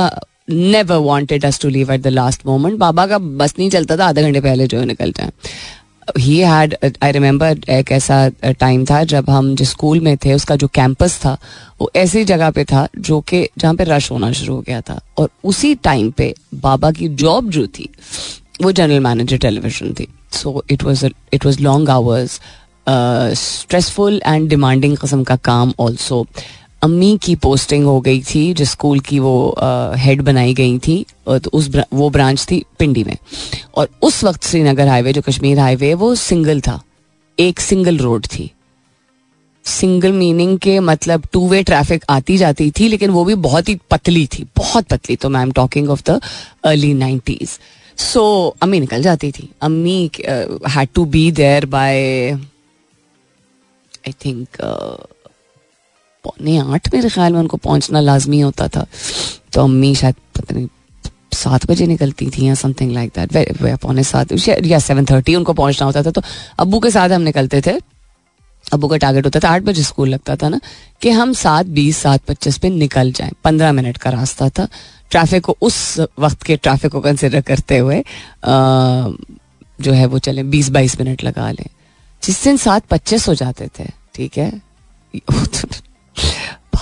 never 0.50 0.96
wanted 0.98 1.44
us 1.44 1.60
to 1.60 1.68
leave 1.68 1.92
at 1.92 2.00
the 2.02 2.06
last 2.08 2.46
moment 2.46 2.78
बाबा 2.78 3.06
का 3.06 3.18
बस 3.18 3.54
नहीं 3.58 3.70
चलता 3.70 3.96
था, 3.96 4.06
आधे 4.06 4.22
घंटे 4.22 4.40
पहले 4.40 4.66
जो 4.66 4.82
निकल 4.84 5.12
जाए 5.12 5.30
ही 6.18 6.38
हैड 6.38 6.76
आई 7.02 7.12
रिमेंबर 7.12 7.58
एक 7.70 7.90
ऐसा 7.92 8.28
टाइम 8.60 8.84
था 8.84 9.02
जब 9.04 9.30
हम 9.30 9.54
जिस 9.56 9.70
स्कूल 9.70 10.00
में 10.00 10.16
थे, 10.16 10.32
उसका 10.34 10.56
जो 10.56 10.68
कैंपस 10.68 11.18
था, 11.24 11.36
वो 11.80 11.90
ऐसी 11.96 12.24
जगह 12.24 12.50
पे 12.50 12.64
था 12.64 12.86
जो 12.98 13.20
कि 13.20 13.48
जहाँ 13.58 13.74
पे 13.74 13.84
रश 13.84 14.10
होना 14.10 14.32
शुरू 14.32 14.54
हो 14.54 14.60
गया 14.60 14.80
था। 14.80 15.00
और 15.18 15.30
उसी 15.44 15.74
टाइम 15.74 16.10
पे 16.10 16.34
बाबा 16.54 16.90
की 16.90 17.08
जॉब 17.08 17.50
जो 17.50 17.66
थी, 17.66 17.88
वो 18.62 18.72
जनरल 18.72 19.00
मैनेजर 19.00 19.38
टेलीविज़न 19.38 19.92
थी। 19.94 20.06
So 20.32 20.62
it 20.70 20.82
was 20.84 21.06
it 21.32 21.46
was 21.46 21.60
long 21.62 21.90
hours 21.90 22.40
stressful 23.38 24.20
and 24.26 24.48
demanding 24.48 24.96
कस्म 24.96 25.24
का 25.24 25.36
काम 25.36 25.72
ऑल्सो 25.80 26.26
अम्मी 26.82 27.18
की 27.22 27.34
पोस्टिंग 27.36 27.84
हो 27.84 28.00
गई 28.00 28.20
थी, 28.24 28.52
जिस 28.54 28.70
स्कूल 28.70 29.00
की 29.00 29.18
वो 29.18 29.54
हेड 29.98 30.22
बनाई 30.22 30.54
गई 30.54 30.78
थी 30.78 31.04
तो 31.28 31.50
उस 31.50 31.70
वो 31.92 32.08
ब्रांच 32.10 32.44
थी 32.50 32.62
पिंडी 32.78 33.04
में। 33.04 33.16
और 33.74 33.88
उस 34.02 34.22
वक्त 34.24 34.44
श्रीनगर 34.44 34.88
हाईवे 34.88 35.12
जो 35.12 35.22
कश्मीर 35.22 35.58
हाईवे 35.58 35.92
वो 35.94 36.14
सिंगल 36.16 36.60
था। 36.60 36.80
एक 37.38 37.60
सिंगल 37.60 37.98
रोड 37.98 38.26
थी। 38.26 38.50
सिंगल 39.64 40.12
मीनिंग 40.12 40.58
के 40.58 40.78
मतलब 40.80 41.26
टू 41.32 41.46
वे 41.48 41.62
ट्रैफ़िक 41.62 42.04
आती 42.10 42.36
जाती 42.38 42.70
थी, 42.70 42.88
लेकिन 42.88 43.10
वो 43.10 43.24
भी 43.24 43.34
बहुत 43.36 43.68
ही 43.68 43.74
पतली 43.90 44.26
थी, 44.26 44.46
बहुत 44.56 44.86
पतली। 44.86 45.16
तो 45.16 45.28
I'm 45.28 45.52
talking 45.52 45.90
of 45.90 46.02
the 46.06 46.20
early 46.64 46.92
nineties 46.94 47.58
so 47.98 48.22
अम्मी 48.62 48.80
निकल 48.80 49.02
जाती 49.02 49.30
थी। 49.32 49.48
अम्मी 49.62 50.10
had 50.18 50.88
to 50.94 51.04
be 51.06 51.30
there 51.32 51.66
by 51.66 52.32
I 53.98 54.12
think 54.24 54.62
पौने 56.24 56.56
आठ 56.58 56.94
मेरे 56.94 57.08
ख्याल 57.08 57.32
में 57.32 57.40
उनको 57.40 57.56
पहुँचना 57.56 58.00
लाजमी 58.00 58.40
होता 58.40 58.68
था। 58.68 58.86
तो 59.52 59.62
अम्मी 59.62 59.94
शायद 59.94 60.14
पता 60.36 60.54
नहीं 60.54 60.68
सात 61.34 61.66
बजे 61.66 61.86
निकलती 61.86 62.30
थी 62.30 62.46
या 62.46 62.54
समथिंग 62.54 62.92
लाइक 62.92 63.12
दैट 63.18 63.78
पौने 63.82 64.02
सात 64.04 64.32
या 64.48 64.78
सेवन 64.78 65.04
थर्टी 65.04 65.34
उनको 65.34 65.52
पहुँचना 65.52 65.86
होता 65.86 66.02
था। 66.02 66.10
तो 66.10 66.22
अबू 66.58 66.78
के 66.80 66.90
साथ 66.90 67.10
हम 67.10 67.22
निकलते 67.22 67.60
थे। 67.66 67.78
अबू 68.72 68.88
का 68.88 68.96
टारगेट 68.96 69.24
होता 69.24 69.40
था 69.40 69.48
आठ 69.48 69.62
बजे 69.62 69.82
स्कूल 69.82 70.08
लगता 70.08 70.36
था 70.36 70.48
ना 70.48 70.60
कि 71.02 71.10
हम 71.10 71.32
सात 71.32 71.66
बीस 71.66 71.98
सात 71.98 72.24
पच्चीस 72.28 72.58
पे 72.58 72.68
निकल 72.70 73.12
जाएँ। 73.12 73.32
पंद्रह 73.44 73.72
मिनट 73.72 73.96
का 73.98 74.10
रास्ता 74.10 74.48
था। 74.48 74.68
ट्रैफ़िक 75.10 75.44
को 75.44 75.56
उस 75.62 75.98
वक्त 76.18 76.42
के 76.42 76.56
ट्रैफ़िक 76.56 76.92
को 76.92 77.00
कंसिडर 77.00 77.40
करते 77.40 77.78
हुए 77.78 77.98
आ, 77.98 78.04
जो 79.80 79.92
है 79.92 80.06
वो 80.06 80.18
चले 80.18 80.42
बीस 80.44 80.68
बाईस 80.68 81.00
मिनट 81.00 81.24
लगा 81.24 81.50
लें। 81.50 81.66
जिस 82.22 82.42
दिन 82.44 82.56
सात 82.56 82.86
पच्चीस 82.90 83.28
हो 83.28 83.34
जाते 83.34 83.68
थे 83.78 83.84
ठीक 84.14 84.38
है? 84.38 84.50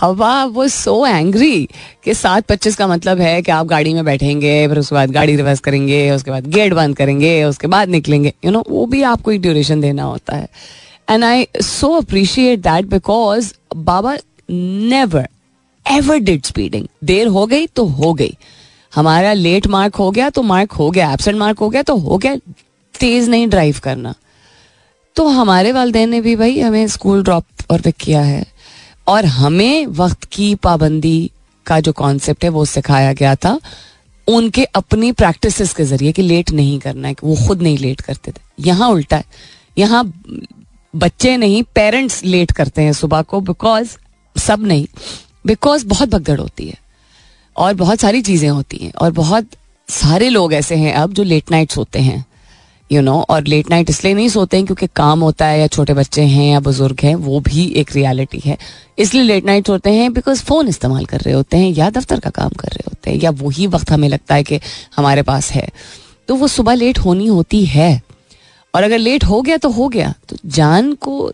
हवा 0.00 0.44
वो 0.44 0.66
सो 0.68 1.06
एंग्री 1.06 1.68
कि 2.04 2.14
सात 2.14 2.46
पच्चीस 2.46 2.76
का 2.76 2.86
मतलब 2.86 3.20
है 3.20 3.40
कि 3.42 3.52
आप 3.52 3.66
गाड़ी 3.66 3.94
में 3.94 4.04
बैठेंगे 4.04 4.66
फिर 4.68 4.78
उसके 4.78 4.94
बाद 4.94 5.10
गाड़ी 5.10 5.36
रिवर्स 5.36 5.60
करेंगे 5.60 6.10
उसके 6.10 6.30
बाद 6.30 6.46
गेट 6.46 6.72
बंद 6.72 6.96
करेंगे 6.96 7.42
उसके 7.44 7.66
बाद 7.66 7.88
निकलेंगे। 7.88 8.28
यू 8.28 8.50
you 8.50 8.52
नो 8.52 8.58
know, 8.58 8.72
वो 8.72 8.86
भी 8.86 9.02
आपको 9.02 9.32
एक 9.32 9.40
ड्यूरेशन 9.42 9.80
देना 9.80 10.02
होता 10.02 10.36
है। 10.36 10.48
And 11.10 11.24
I 11.24 11.46
so 11.62 11.88
appreciate 11.94 12.58
that 12.58 12.84
because 12.84 13.52
Baba 13.76 14.16
never 14.50 15.28
ever 15.86 16.18
did 16.18 16.44
speeding 16.44 16.86
देर 17.04 17.26
हो 17.26 17.46
गई 17.46 17.66
तो 17.66 17.84
हो 17.84 18.12
गई। 18.14 18.36
हमारा 18.94 19.32
लेट 19.32 19.66
मार्क 19.66 19.94
हो 19.94 20.10
गया 20.10 20.30
तो 20.30 20.42
मार्क 20.42 20.72
हो 20.72 20.90
गया। 20.90 21.12
एबसेंट 21.12 21.36
मार्क 21.38 21.58
हो 21.58 21.68
गया 21.68 21.82
तो 21.82 21.96
हो 21.96 22.18
गया। 22.18 22.36
तेज 22.94 23.28
नहीं 23.28 23.48
ड्राइव 23.48 23.80
करना। 23.82 24.14
तो 25.16 25.26
हमारे 25.28 25.72
वालदे 25.72 26.06
ने 26.06 26.20
भी 26.20 26.36
भाई 26.36 26.58
हमें 26.60 26.86
स्कूल 26.88 27.22
ड्रॉप 27.22 27.44
और 27.70 27.80
पिक 27.80 27.94
किया 27.94 28.20
है। 28.20 28.44
और 29.08 29.24
हमें 29.24 29.86
वक्त 29.86 30.24
की 30.24 30.54
पाबंदी 30.54 31.30
का 31.66 31.80
जो 31.80 31.92
कॉन्सेप्ट 31.92 32.44
है, 32.44 32.50
वो 32.50 32.64
सिखाया 32.64 33.12
गया 33.12 33.34
था। 33.34 33.60
उनके 34.28 34.64
अपनी 34.64 35.12
प्रैक्टिस 35.12 35.74
के 35.74 35.84
ज़रिए 35.84 36.12
कि 36.12 36.22
लेट 36.22 36.50
नहीं 36.50 36.78
करना 36.78 37.08
है, 37.08 37.14
कि 37.14 37.26
वो 37.26 37.36
खुद 37.46 37.62
नहीं 37.62 37.78
लेट 37.78 38.00
करते 38.00 38.30
थे। 38.30 38.40
यहाँ 38.60 38.88
उल्टा 38.88 39.16
है। 39.16 39.24
यहाँ 39.78 40.22
बच्चे 40.96 41.36
नहीं 41.36 41.62
पेरेंट्स 41.62 42.24
लेट 42.24 42.52
करते 42.52 42.82
हैं 42.82 42.92
सुबह 42.92 43.22
को 43.22 43.40
बिकॉज़ 43.40 43.96
सब 44.40 44.66
नहीं। 44.66 44.86
बिकॉज़ 45.46 45.86
बहुत 45.86 46.08
भगदड़ 46.08 46.40
होती 46.40 46.68
है। 46.68 46.74
और 47.56 47.74
बहुत 47.74 48.00
सारी 48.00 48.22
चीज़ें 48.22 48.50
होती 48.50 48.76
हैं। 48.76 48.92
और 48.92 49.12
बहुत 49.12 49.46
सारे 49.88 50.28
लोग 50.28 50.54
ऐसे 50.54 50.76
हैं 50.76 50.94
अब 50.94 51.12
जो 51.12 51.22
लेट 51.22 51.50
नाइट्स 51.50 51.76
होते 51.76 51.98
हैं। 51.98 52.24
यू 52.90 53.00
नो 53.02 53.14
और 53.30 53.46
लेट 53.46 53.70
नाइट 53.70 53.90
इसलिए 53.90 54.14
नहीं 54.14 54.28
सोते 54.28 54.56
हैं 54.56 54.66
क्योंकि 54.66 54.86
काम 54.96 55.20
होता 55.20 55.46
है 55.46 55.60
या 55.60 55.66
छोटे 55.66 55.94
बच्चे 55.94 56.22
हैं 56.22 56.50
या 56.52 56.60
बुज़ुर्ग 56.60 57.00
हैं, 57.02 57.14
वो 57.14 57.40
भी 57.40 57.66
एक 57.76 57.94
रियलिटी 57.94 58.38
है। 58.44 58.56
इसलिए 58.98 59.22
लेट 59.22 59.44
नाइट 59.44 59.66
सोते 59.66 59.90
हैं 59.90 60.12
बिकॉज़ 60.12 60.42
फ़ोन 60.42 60.68
इस्तेमाल 60.68 61.04
कर 61.04 61.20
रहे 61.20 61.34
होते 61.34 61.56
हैं 61.56 61.70
या 61.70 61.88
दफ्तर 61.90 62.20
का 62.20 62.30
काम 62.30 62.50
कर 62.50 62.68
रहे 62.68 62.88
होते 62.88 63.10
हैं 63.10 63.18
या 63.18 63.30
वही 63.36 63.66
वक्त 63.66 63.90
हमें 63.90 64.08
लगता 64.08 64.34
है 64.34 64.42
कि 64.42 64.60
हमारे 64.96 65.22
पास 65.22 65.50
है। 65.52 65.68
तो 66.28 66.34
वो 66.34 66.48
सुबह 66.48 66.74
लेट 66.74 66.98
होनी 66.98 67.26
होती 67.26 67.64
है। 67.66 67.90
और 68.74 68.82
अगर 68.82 68.98
लेट 68.98 69.24
हो 69.24 69.40
गया 69.42 69.56
तो 69.56 69.68
हो 69.70 69.88
गया। 69.88 70.12
तो 70.28 70.36
जान 70.46 70.92
को 70.94 71.32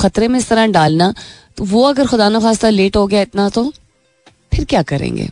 खतरे 0.00 0.28
में 0.28 0.38
इस 0.38 0.48
तरह 0.48 0.66
डालना 0.68 1.12
तो 1.56 1.64
वो 1.64 1.82
अगर 1.84 2.06
खुदा 2.06 2.28
न 2.28 2.40
खास्ता 2.40 2.68
लेट 2.70 2.96
हो 2.96 3.06
गया 3.06 3.20
इतना 3.22 3.48
तो 3.48 3.72
फिर 4.52 4.64
क्या 4.64 4.82
करेंगे? 4.82 5.28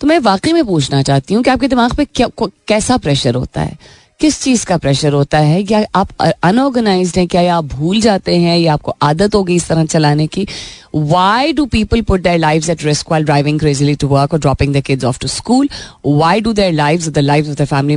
तो 0.00 0.06
मैं 0.06 0.18
वाकई 0.18 0.52
में 0.52 0.64
पूछना 0.64 1.02
चाहती 1.02 1.34
हूँ 1.34 1.42
कि 1.42 1.50
आपके 1.50 1.68
दिमाग 1.68 1.94
पे 1.94 2.04
क्या 2.04 2.28
कैसा 2.40 2.96
प्रेशर 2.96 3.34
होता 3.34 3.60
है? 3.60 3.76
किस 4.20 4.40
चीज़ 4.42 4.64
का 4.66 4.76
प्रेशर 4.76 5.12
होता 5.12 5.38
है? 5.38 5.62
क्या 5.64 5.82
आप 5.94 6.08
अनऑर्गेनाइज 6.44 7.12
हैं? 7.16 7.26
क्या 7.28 7.54
आप 7.56 7.64
भूल 7.64 8.00
जाते 8.00 8.36
हैं? 8.36 8.56
या 8.58 8.72
आपको 8.72 8.94
आदत 9.02 9.34
होगी 9.34 9.54
इस 9.56 9.68
तरह 9.68 9.84
चलाने 9.84 10.26
की? 10.26 10.46
Why 10.94 11.52
do 11.52 11.66
people 11.66 12.00
put 12.08 12.20
their 12.20 12.38
lives 12.38 12.68
at 12.70 12.82
risk 12.84 13.10
while 13.10 13.24
driving 13.24 13.60
crazily 13.60 13.94
to 13.94 14.08
work 14.08 14.32
और 14.34 14.40
dropping 14.40 14.74
the 14.74 14.80
kids 14.80 15.04
off 15.04 15.18
to 15.20 15.28
school 15.28 15.68
why 16.06 16.40
do 16.40 16.52
their 16.52 16.72
lives 16.72 17.08
the 17.08 17.18
lives 17.18 17.48
of 17.50 17.56
the 17.62 17.64
family 17.64 17.96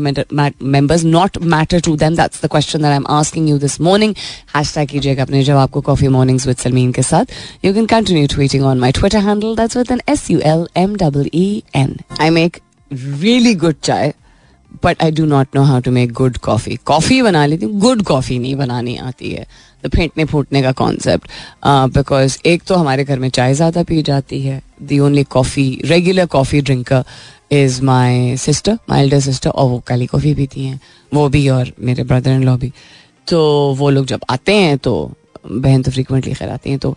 members 0.61 1.03
not 1.03 1.37
matter 1.55 1.81
to 1.81 1.95
them 1.95 2.15
that's 2.15 2.43
the 2.45 2.49
question 2.51 2.85
I 2.85 2.95
am 2.95 3.05
asking 3.09 3.49
you 3.49 3.57
this 3.57 3.79
morning 3.81 4.15
hashtag 4.55 4.89
कीजिएगा 4.89 5.23
अपने 5.23 5.43
जवाब 5.43 5.69
को 5.69 5.81
coffee 5.81 6.07
mornings 6.07 6.47
with 6.47 6.57
Salmeen 6.57 6.91
के 6.91 7.03
साथ 7.03 7.65
you 7.65 7.73
can 7.73 7.85
continue 7.97 8.27
tweeting 8.35 8.63
on 8.63 8.79
my 8.79 8.91
Twitter 8.91 9.27
handle 9.27 9.55
that's 9.55 9.77
with 9.77 9.91
N 9.91 10.01
S 10.09 10.29
U 10.31 10.39
L 10.39 10.67
M 10.77 10.95
W 10.95 11.29
E 11.33 11.63
N 11.75 11.97
I 12.21 12.29
make 12.29 12.61
really 12.91 13.53
good 13.55 13.75
chai. 13.83 14.20
But 14.83 15.03
I 15.03 15.11
do 15.11 15.25
not 15.25 15.55
know 15.55 15.63
how 15.63 15.79
to 15.81 15.91
make 15.91 16.11
good 16.13 16.37
coffee 16.39 16.75
coffee 16.85 17.21
बना 17.21 17.45
लेती 17.45 17.65
हूँ 17.65 17.79
good 17.79 18.01
coffee 18.03 18.37
नहीं 18.39 18.55
बनानी 18.55 18.95
आती 18.97 19.31
है। 19.31 19.45
तो 19.83 19.89
फेंटने 19.89 20.25
फूटने 20.25 20.61
का 20.61 20.71
concept 20.71 21.27
because 21.93 22.37
एक 22.47 22.63
तो 22.67 22.75
हमारे 22.75 23.03
घर 23.03 23.19
में 23.19 23.29
चाय 23.29 23.53
ज़्यादा 23.53 23.83
पी 23.83 24.01
जाती 24.03 24.41
है। 24.41 24.61
The 24.81 24.99
only 24.99 25.23
coffee 25.31 25.81
regular 25.85 26.25
coffee 26.25 26.61
drinker 26.61 27.03
is 27.51 27.81
my 27.83 28.35
sister 28.37 28.77
my 28.89 29.01
elder 29.03 29.19
sister 29.19 29.49
और 29.49 29.69
वो 29.69 29.79
काली 29.87 30.05
कॉफ़ी 30.07 30.33
पीती 30.35 30.65
हैं। 30.65 30.79
वो 31.11 31.27
भी 31.29 31.47
और 31.49 31.71
मेरे 31.79 32.03
ब्रदर 32.03 32.31
इन 32.31 32.43
लॉ 32.43 32.55
भी। 32.57 32.71
तो 33.27 33.41
वो 33.79 33.89
लोग 33.89 34.05
जब 34.05 34.21
आते 34.29 34.55
हैं 34.55 34.77
तो 34.77 35.11
बहन 35.45 35.81
तो 35.81 35.91
फ्रिक्वेंटली 35.91 36.33
खैर 36.33 36.49
आती 36.49 36.69
हैं 36.69 36.79
तो 36.79 36.95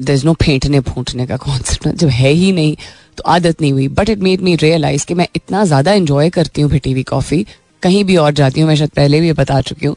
दर 0.00 0.12
इज़ 0.12 0.24
नो 0.26 0.32
फेंटने 0.42 0.80
फूटने 0.82 1.26
का 1.26 1.36
कॉन्सेप्ट 1.36 1.88
जब 1.88 2.08
है 2.10 2.30
ही 2.30 2.52
नहीं 2.52 2.76
तो 3.16 3.22
आदत 3.26 3.60
नहीं 3.60 3.72
हुई 3.72 3.88
but 3.98 4.08
it 4.10 4.18
made 4.22 4.40
me 4.42 4.54
realize 4.62 5.06
कि 5.06 5.14
मैं 5.14 5.28
इतना 5.36 5.64
ज़्यादा 5.64 5.92
इंजॉय 5.92 6.30
करती 6.30 6.62
हूँ 6.62 6.70
फिटी 6.70 6.92
हुई 6.92 7.02
कॉफ़ी 7.10 7.46
कहीं 7.82 8.04
भी 8.04 8.16
और 8.16 8.32
जाती 8.32 8.60
हूँ, 8.60 8.68
मैं 8.68 8.76
शायद 8.76 8.90
पहले 8.96 9.20
भी 9.20 9.32
बता 9.32 9.60
चुकी 9.60 9.86
हूँ 9.86 9.96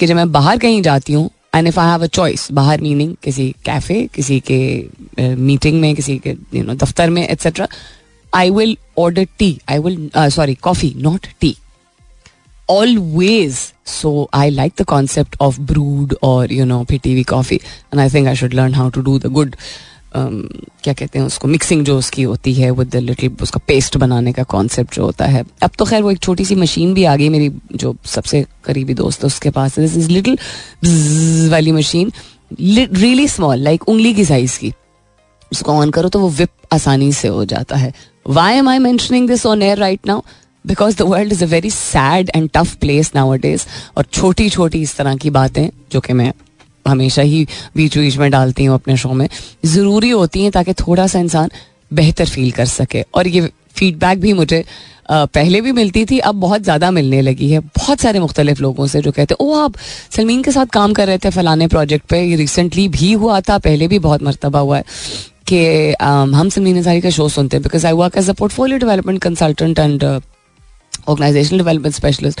कि 0.00 0.06
जब 0.06 0.16
मैं 0.16 0.30
बाहर 0.32 0.58
कहीं 0.58 0.80
जाती 0.82 1.12
हूँ 1.12 1.28
and 1.54 1.68
if 1.68 1.80
I 1.80 1.90
have 1.90 2.02
a 2.04 2.06
choice 2.06 2.50
बाहर 2.52 2.80
मीनिंग 2.80 3.14
किसी 3.24 3.50
कैफ़े 3.64 4.06
किसी 4.14 4.40
के 4.50 5.34
मीटिंग 5.36 5.80
में, 5.80 5.94
किसी 5.94 6.18
के 6.26 6.34
यू 6.54 6.64
नो 6.64 6.74
दफ्तर 6.74 7.10
में 7.10 7.26
etcetera 7.28 7.68
I 8.32 8.50
will 8.50 8.76
order 8.98 9.26
tea 9.38 9.58
I 9.70 9.78
will 9.78 10.10
sorry 10.16 10.54
coffee 10.68 10.94
not 10.96 11.26
tea 11.40 11.56
always. 12.68 13.58
So, 13.90 14.10
i 14.36 14.46
like 14.52 14.72
the 14.78 14.84
concept 14.92 15.36
of 15.46 15.58
brewed 15.66 16.14
or, 16.28 16.46
you 16.54 16.64
know 16.70 16.78
ptv 16.92 17.22
coffee, 17.32 17.58
and 17.90 18.00
i 18.04 18.06
think 18.14 18.30
i 18.30 18.32
should 18.40 18.56
learn 18.60 18.72
how 18.78 18.86
to 18.96 19.02
do 19.08 19.12
the 19.24 19.30
good. 19.36 19.54
क्या 20.14 20.92
कहते 20.92 21.18
हैं 21.18 21.26
उसको 21.26 21.48
mixing 21.48 21.84
जो 21.84 21.96
उसकी 21.98 22.22
होती 22.22 22.52
है 22.54 22.70
with 22.70 22.88
the 22.90 22.96
little 22.98 23.36
उसका 23.42 23.60
paste 23.66 23.96
बनाने 23.96 24.32
का 24.32 24.42
कॉन्सेप्ट 24.44 24.94
जो 24.94 25.04
होता 25.04 25.24
है। 25.24 25.44
अब 25.62 25.70
तो 25.78 25.84
खैर 25.84 26.02
वो 26.02 26.10
एक 26.10 26.18
छोटी 26.18 26.44
सी 26.44 26.54
मशीन 26.54 26.94
भी 26.94 27.04
आ 27.04 27.16
गई 27.16 27.28
मेरी 27.28 27.50
जो 27.74 27.94
सबसे 28.06 28.44
करीबी 28.64 28.94
दोस्त 28.94 29.22
है 29.22 29.26
उसके 29.26 29.50
पास। 29.50 29.78
दिस 29.78 29.96
इज़ 29.96 30.08
लिटिल 30.10 30.38
वाली 31.50 31.72
मशीन 31.72 32.12
रियली 32.60 33.28
स्मॉल 33.28 33.58
लाइक 33.58 33.88
उंगली 33.88 34.14
की 34.14 34.24
साइज़ 34.24 34.58
की। 34.58 34.72
उसको 35.52 35.72
ऑन 35.72 35.90
करो 35.90 36.08
तो 36.08 36.20
वो 36.20 36.28
विप 36.30 36.50
आसानी 36.72 37.12
से 37.12 37.28
हो 37.28 37.44
जाता 37.44 37.76
है। 37.76 37.92
Why 38.28 38.54
am 38.54 38.68
I 38.68 38.78
mentioning 38.78 39.28
this 39.28 39.46
on 39.46 39.62
air 39.62 39.78
right 39.78 40.06
now 40.06 40.22
because 40.64 40.96
the 40.96 41.02
world 41.02 41.32
is 41.32 41.44
a 41.44 41.46
very 41.46 41.70
sad 41.70 42.30
and 42.34 42.50
tough 42.54 42.74
place 42.76 43.12
now 43.14 43.34
is 43.36 43.66
और 43.96 44.04
छोटी 44.04 44.48
छोटी 44.50 44.82
इस 44.82 44.96
तरह 44.96 45.16
की 45.16 45.30
बातें, 45.30 45.68
जो 45.92 46.00
कि 46.00 46.12
मैं 46.12 46.32
हमेशा 46.86 47.22
ही 47.22 47.46
बीच 47.76 47.98
बीच 47.98 48.16
में 48.16 48.30
डालती 48.30 48.64
हूँ 48.64 48.74
अपने 48.74 48.96
शो 48.96 49.12
में। 49.12 49.28
ज़रूरी 49.66 50.10
होती 50.10 50.42
हैं 50.42 50.50
ताकि 50.52 50.72
थोड़ा 50.76 51.06
सा 51.06 51.18
इंसान 51.18 51.50
बेहतर 51.92 52.26
फील 52.26 52.50
कर 52.50 52.66
सके। 52.66 53.04
और 53.14 53.28
ये 53.28 53.48
फीडबैक 53.76 54.20
भी 54.20 54.32
मुझे 54.32 54.64
पहले 55.10 55.60
भी 55.60 55.72
मिलती 55.72 56.04
थी, 56.04 56.18
अब 56.20 56.34
बहुत 56.34 56.62
ज़्यादा 56.62 56.90
मिलने 56.90 57.20
लगी 57.22 57.50
है। 57.50 57.58
बहुत 57.60 58.00
सारे 58.00 58.20
मुख्तलिफ़ 58.20 58.60
लोगों 58.62 58.86
से 58.86 59.00
जो 59.02 59.10
कहते 59.12 59.34
हैं, 59.34 59.46
ओ, 59.46 59.54
आप 59.56 59.74
सलमीन 60.16 60.42
के 60.42 60.52
साथ 60.52 60.66
काम 60.72 60.92
कर 60.92 61.06
रहे 61.06 61.18
थे 61.18 61.30
फलाने 61.30 61.66
प्रोजेक्ट 61.68 62.06
पे। 62.10 62.20
ये 62.20 62.36
रिसेंटली 62.36 62.88
भी 62.88 63.12
हुआ 63.14 63.40
था, 63.40 63.58
पहले 63.58 63.88
भी 63.88 63.98
बहुत 63.98 64.22
मरतबा 64.22 64.58
हुआ 64.60 64.76
है 64.76 64.84
कि 65.48 65.94
हम 66.00 66.48
सलमीन 66.48 66.82
सारी 66.82 67.00
का 67.00 67.10
शो 67.10 67.28
सुनते 67.28 67.56
हैं। 67.56 67.62
Because 67.62 67.86
I 67.86 67.92
work 67.94 68.16
as 68.18 68.30
a 68.30 68.32
portfolio 68.34 68.78
development 68.78 69.22
consultant 69.22 69.78
and 69.78 70.04
organisational 71.08 71.58
development 71.58 71.94
specialist 71.94 72.40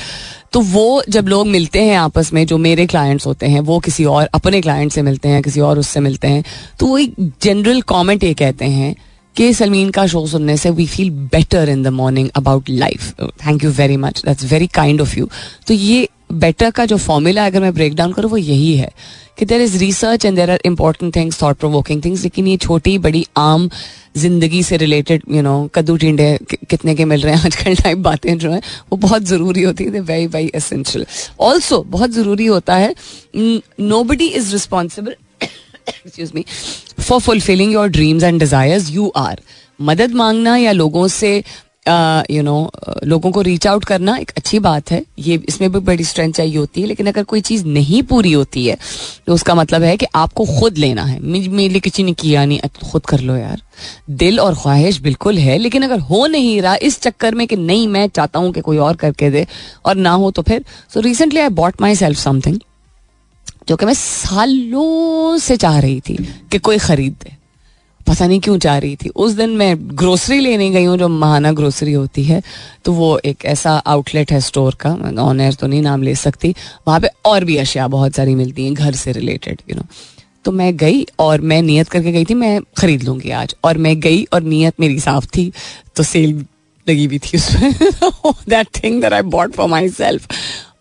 तो 0.52 0.60
वो 0.60 1.02
जब 1.08 1.28
लोग 1.28 1.46
मिलते 1.46 1.82
हैं 1.82 1.96
आपस 1.98 2.32
में, 2.32 2.46
जो 2.46 2.58
मेरे 2.58 2.86
क्लाइंट्स 2.86 3.26
होते 3.26 3.46
हैं, 3.46 3.60
वो 3.60 3.78
किसी 3.80 4.04
और, 4.04 4.28
अपने 4.34 4.60
क्लाइंट 4.60 4.92
से 4.92 5.02
मिलते 5.02 5.28
हैं, 5.28 5.42
किसी 5.42 5.60
और 5.60 5.78
उससे 5.78 6.00
मिलते 6.00 6.28
हैं 6.28 6.44
तो 6.78 6.86
वो 6.86 6.98
एक 6.98 7.14
जनरल 7.42 7.80
कॉमेंट 7.82 8.24
ये 8.24 8.34
कहते 8.34 8.64
हैं 8.64 8.94
कि 9.36 9.52
सलमीन 9.54 9.90
का 9.90 10.06
शो 10.06 10.26
सुनने 10.26 10.56
से 10.56 10.70
we 10.70 10.86
feel 10.86 11.10
better 11.32 11.68
in 11.68 11.82
the 11.82 11.88
morning 11.92 12.28
about 12.36 12.68
life 12.70 13.12
thank 13.46 13.64
you 13.64 13.70
very 13.70 13.96
much 13.96 14.22
that's 14.26 14.52
very 14.52 14.66
kind 14.66 15.00
of 15.00 15.16
you 15.18 15.28
तो 15.66 15.74
ये 15.74 16.08
बेटर 16.38 16.70
का 16.70 16.84
जो 16.86 16.96
फॉर्मूला 16.98 17.46
अगर 17.46 17.60
मैं 17.60 17.72
ब्रेक 17.74 17.94
डाउन 17.96 18.12
करूँ, 18.12 18.30
वो 18.30 18.36
यही 18.36 18.74
है 18.76 18.90
कि 19.38 19.44
there 19.44 19.60
is 19.60 19.76
research 19.78 20.24
and 20.24 20.36
there 20.36 20.50
are 20.50 20.60
important 20.66 21.14
things 21.16 21.42
thought 21.42 21.56
provoking 21.56 22.04
things 22.04 22.22
लेकिन 22.22 22.46
ये 22.48 22.56
छोटी, 22.56 22.96
बड़ी, 22.98 23.26
आम 23.36 23.68
ज़िंदगी 24.16 24.62
से 24.62 24.76
रिलेटेड 24.76 25.22
यू 25.30 25.42
नो 25.42 25.56
कद्दू 25.74 25.96
टिंडे 25.96 26.38
कितने 26.70 26.94
के 26.94 27.04
मिल 27.04 27.20
रहे 27.22 27.34
हैं 27.34 27.44
आजकल 27.44 27.74
टाइप 27.76 27.98
बातें 27.98 28.36
जो 28.38 28.50
हैं, 28.50 28.60
वो 28.92 28.96
बहुत 28.98 29.22
ज़रूरी 29.24 29.62
होती 29.62 29.84
है 29.84 30.00
वेरी 30.00 30.26
वेरी 30.28 30.50
एसेंशियल 30.54 31.06
ऑल्सो 31.40 31.82
बहुत 31.88 32.10
ज़रूरी 32.10 32.46
होता 32.46 32.76
है, 32.76 32.94
nobody 34.04 34.26
is 34.28 34.52
responsible 34.52 35.14
excuse 35.42 36.32
me 36.34 36.44
for 37.00 37.20
fulfilling 37.20 37.72
your 37.72 37.88
dreams 37.88 38.22
and 38.24 38.40
desires 38.40 38.90
you 38.90 39.12
are 39.16 39.40
मदद 39.80 40.12
मांगना 40.14 40.56
या 40.56 40.72
लोगों 40.72 41.06
से 41.08 41.42
यू 41.88 42.42
नो 42.42 42.70
लोगों 43.04 43.30
को 43.30 43.42
रीच 43.42 43.66
आउट 43.66 43.84
करना 43.84 44.16
एक 44.16 44.30
अच्छी 44.36 44.58
बात 44.60 44.90
है। 44.90 45.02
ये 45.18 45.40
इसमें 45.48 45.70
भी 45.72 45.78
बड़ी 45.80 46.04
स्ट्रेंथ 46.04 46.32
चाहिए 46.32 46.56
होती 46.56 46.80
है, 46.80 46.86
लेकिन 46.86 47.06
अगर 47.06 47.22
कोई 47.24 47.40
चीज़ 47.42 47.64
नहीं 47.66 48.02
पूरी 48.04 48.32
होती 48.32 48.66
है 48.66 48.76
तो 49.26 49.34
उसका 49.34 49.54
मतलब 49.54 49.82
है 49.82 49.96
कि 49.96 50.06
आपको 50.14 50.44
खुद 50.50 50.78
लेना 50.78 51.04
है। 51.04 51.18
मेरे 51.20 51.80
किसी 51.80 52.02
ने 52.02 52.12
किया 52.14 52.44
नहीं 52.44 52.60
खुद 52.82 53.06
कर 53.06 53.20
लो 53.20 53.36
यार। 53.36 53.62
दिल 54.12 54.40
और 54.40 54.54
ख्वाहिश 54.54 55.00
बिल्कुल 55.00 55.38
है, 55.38 55.56
लेकिन 55.58 55.82
अगर 55.82 55.98
हो 56.00 56.26
नहीं 56.26 56.60
रहा 56.62 56.76
इस 56.82 57.00
चक्कर 57.00 57.34
में 57.34 57.46
कि 57.46 57.56
नहीं, 57.56 57.88
मैं 57.88 58.06
चाहता 58.08 58.38
हूँ 58.38 58.52
कि 58.52 58.60
कोई 58.60 58.78
और 58.78 58.96
करके 58.96 59.30
दे, 59.30 59.46
और 59.86 59.94
ना 59.96 60.10
हो 60.12 60.30
तो 60.30 60.42
फिर। 60.42 60.64
So 60.94 61.00
recently 61.00 61.40
I 61.40 61.48
bought 61.50 61.80
myself 61.94 62.18
something 62.18 62.58
जो 63.68 63.76
कि 63.76 63.86
मैं 63.86 63.94
सालों 63.94 65.38
से 65.38 65.56
चाह 65.56 65.78
रही 65.78 66.00
थी 66.00 66.16
कि 66.52 66.58
कोई 66.58 66.78
खरीद 66.80 67.16
दे। 67.22 67.35
पता 68.06 68.26
नहीं 68.26 68.40
क्यों 68.40 68.58
जा 68.58 68.76
रही 68.78 68.96
थी। 68.96 69.08
उस 69.08 69.32
दिन 69.32 69.50
मैं 69.56 69.76
ग्रोसरी 69.98 70.38
लेने 70.40 70.68
गई 70.70 70.84
हूँ, 70.84 70.96
जो 70.98 71.08
महाना 71.08 71.52
ग्रोसरी 71.52 71.92
होती 71.92 72.24
है 72.24 72.42
तो 72.84 72.92
वो 72.92 73.18
एक 73.24 73.44
ऐसा 73.44 73.72
आउटलेट 73.86 74.32
है 74.32 74.40
स्टोर 74.42 74.74
का। 74.80 74.90
ऑन 75.22 75.40
एयर 75.40 75.54
तो 75.54 75.66
नहीं 75.66 75.82
नाम 75.82 76.02
ले 76.02 76.14
सकती। 76.16 76.54
वहाँ 76.88 77.00
पे 77.00 77.08
और 77.26 77.44
भी 77.44 77.56
अशिया 77.56 77.88
बहुत 77.88 78.14
सारी 78.14 78.34
मिलती 78.34 78.64
हैं, 78.64 78.74
घर 78.74 78.94
से 78.94 79.12
रिलेटेड 79.12 79.62
यू 79.70 79.76
नो 79.76 79.86
तो 80.44 80.52
मैं 80.52 80.76
गई 80.76 81.06
और 81.18 81.40
मैं 81.42 81.60
नियत 81.62 81.88
करके 81.88 82.12
गई 82.12 82.24
थी, 82.24 82.34
मैं 82.34 82.60
खरीद 82.78 83.02
लूँगी 83.02 83.30
आज। 83.32 83.54
और 83.64 83.78
मैं 83.78 83.98
गई 84.00 84.22
और 84.32 84.42
नियत 84.42 84.80
मेरी 84.80 85.00
साफ़ 85.00 85.26
थी 85.26 85.50
तो 85.96 86.02
सेल 86.04 86.44
लगी 86.86 87.04
हुई 87.04 87.18
थी 87.18 87.36
उसमें। 87.36 87.72
That 88.48 88.68
thing 88.74 89.00
that 89.02 89.12
I 89.12 89.22
bought 89.24 89.52
for 89.52 89.68
myself 89.90 90.28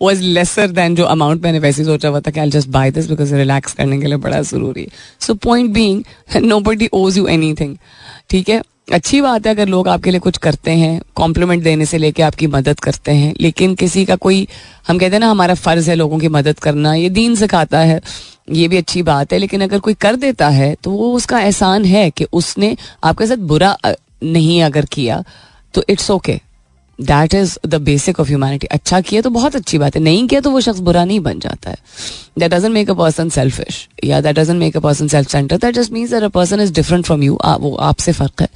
was 0.02 0.22
lesser 0.22 0.72
than 0.72 0.96
जो 0.96 1.06
अमाउंट 1.06 1.44
मैंने 1.44 1.60
वैसे 1.60 1.82
ही 1.82 1.86
सोचा 1.86 2.10
हुआ 2.10 2.20
था 2.20 2.32
कि 2.32 2.40
I 2.40 2.50
just 2.50 2.70
buy 2.70 2.92
this 2.92 3.10
because 3.10 3.34
relax 3.36 3.74
करने 3.74 4.00
के 4.00 4.08
लिए 4.08 4.18
बड़ा 4.18 4.42
ज़रूरी 4.44 4.88
so 5.22 5.34
point 5.44 5.72
being 5.74 6.04
nobody 6.60 6.90
owes 6.94 7.18
you 7.18 7.28
anything 7.54 7.76
ठीक 8.30 8.50
है? 8.50 8.62
अच्छी 8.94 9.20
बात 9.22 9.46
है 9.48 9.54
अगर 9.54 9.68
लोग 9.68 9.88
आपके 9.88 10.12
लिए 10.12 10.20
कुछ 10.20 10.38
करते 10.38 10.72
हैं 10.72 11.02
कॉम्प्लीमेंट 11.16 11.64
देने 11.64 11.86
से 11.86 11.98
लेके 11.98 12.24
आपकी 12.24 12.48
मदद 12.48 12.80
करते 12.80 13.12
हैं, 13.12 13.34
लेकिन 13.42 13.74
किसी 13.76 14.04
का 14.06 14.16
कोई, 14.16 14.48
हम 14.88 14.98
कहते 14.98 15.14
हैं 15.14 15.20
ना, 15.20 15.30
हमारा 15.30 15.54
फ़र्ज़ 15.54 15.90
है 15.90 15.96
लोगों 15.96 16.20
की 16.20 16.28
मदद 16.28 16.60
करना, 16.60 16.94
ये 16.94 17.10
दीन 17.10 17.36
सिखाता 17.36 17.80
है, 17.80 18.00
ये 18.52 18.68
भी 18.68 18.78
अच्छी 18.78 19.02
बात 19.04 19.34
है, 19.34 19.40
लेकिन 19.40 19.62
अगर 19.62 19.80
कोई 19.80 19.94
कर 19.94 20.16
देता 20.16 20.50
है 20.50 20.74
तो 20.84 20.92
वो 20.92 21.12
उसका 21.14 21.40
एहसान 21.40 21.86
है 21.86 22.10
कि 22.12 22.28
उसने 22.34 22.76
आपके 23.04 23.28
साथ 23.28 23.38
बुरा 23.48 23.78
नहीं 24.24 24.62
अगर 24.64 24.86
किया 24.86 25.24
तो 25.74 25.84
it's 25.90 26.12
okay 26.12 26.40
that 27.00 27.34
is 27.34 27.58
the 27.68 27.76
basic 27.84 28.20
of 28.20 28.28
humanity 28.28 28.68
अच्छा 28.72 29.00
किया 29.02 29.22
तो 29.22 29.30
बहुत 29.30 29.56
अच्छी 29.56 29.78
बात 29.78 29.96
है। 29.96 30.02
नहीं 30.02 30.28
किया 30.28 30.42
तो 30.42 30.52
वो 30.52 30.62
शख्स 30.62 30.80
बुरा 30.82 31.04
नहीं 31.06 31.20
बन 31.22 31.40
जाता 31.40 31.70
है। 31.70 31.78
That 32.40 32.54
doesn't 32.54 32.72
make 32.72 32.90
a 32.90 32.94
person 32.94 33.30
selfish 33.30 33.88
या 34.04 34.20
that 34.22 34.36
doesn't 34.36 34.56
make 34.58 34.78
a 34.78 34.80
person 34.80 35.08
self 35.08 35.30
centre 35.30 35.58
that 35.58 35.76
just 35.76 35.92
means 35.94 36.14
a 36.14 36.28
person 36.30 36.62
is 36.62 36.74
different 36.74 37.06
from 37.06 37.24
you 37.24 37.38
वो 37.60 37.76
आपसे 37.84 38.12
फ़र्क 38.12 38.42
है। 38.42 38.48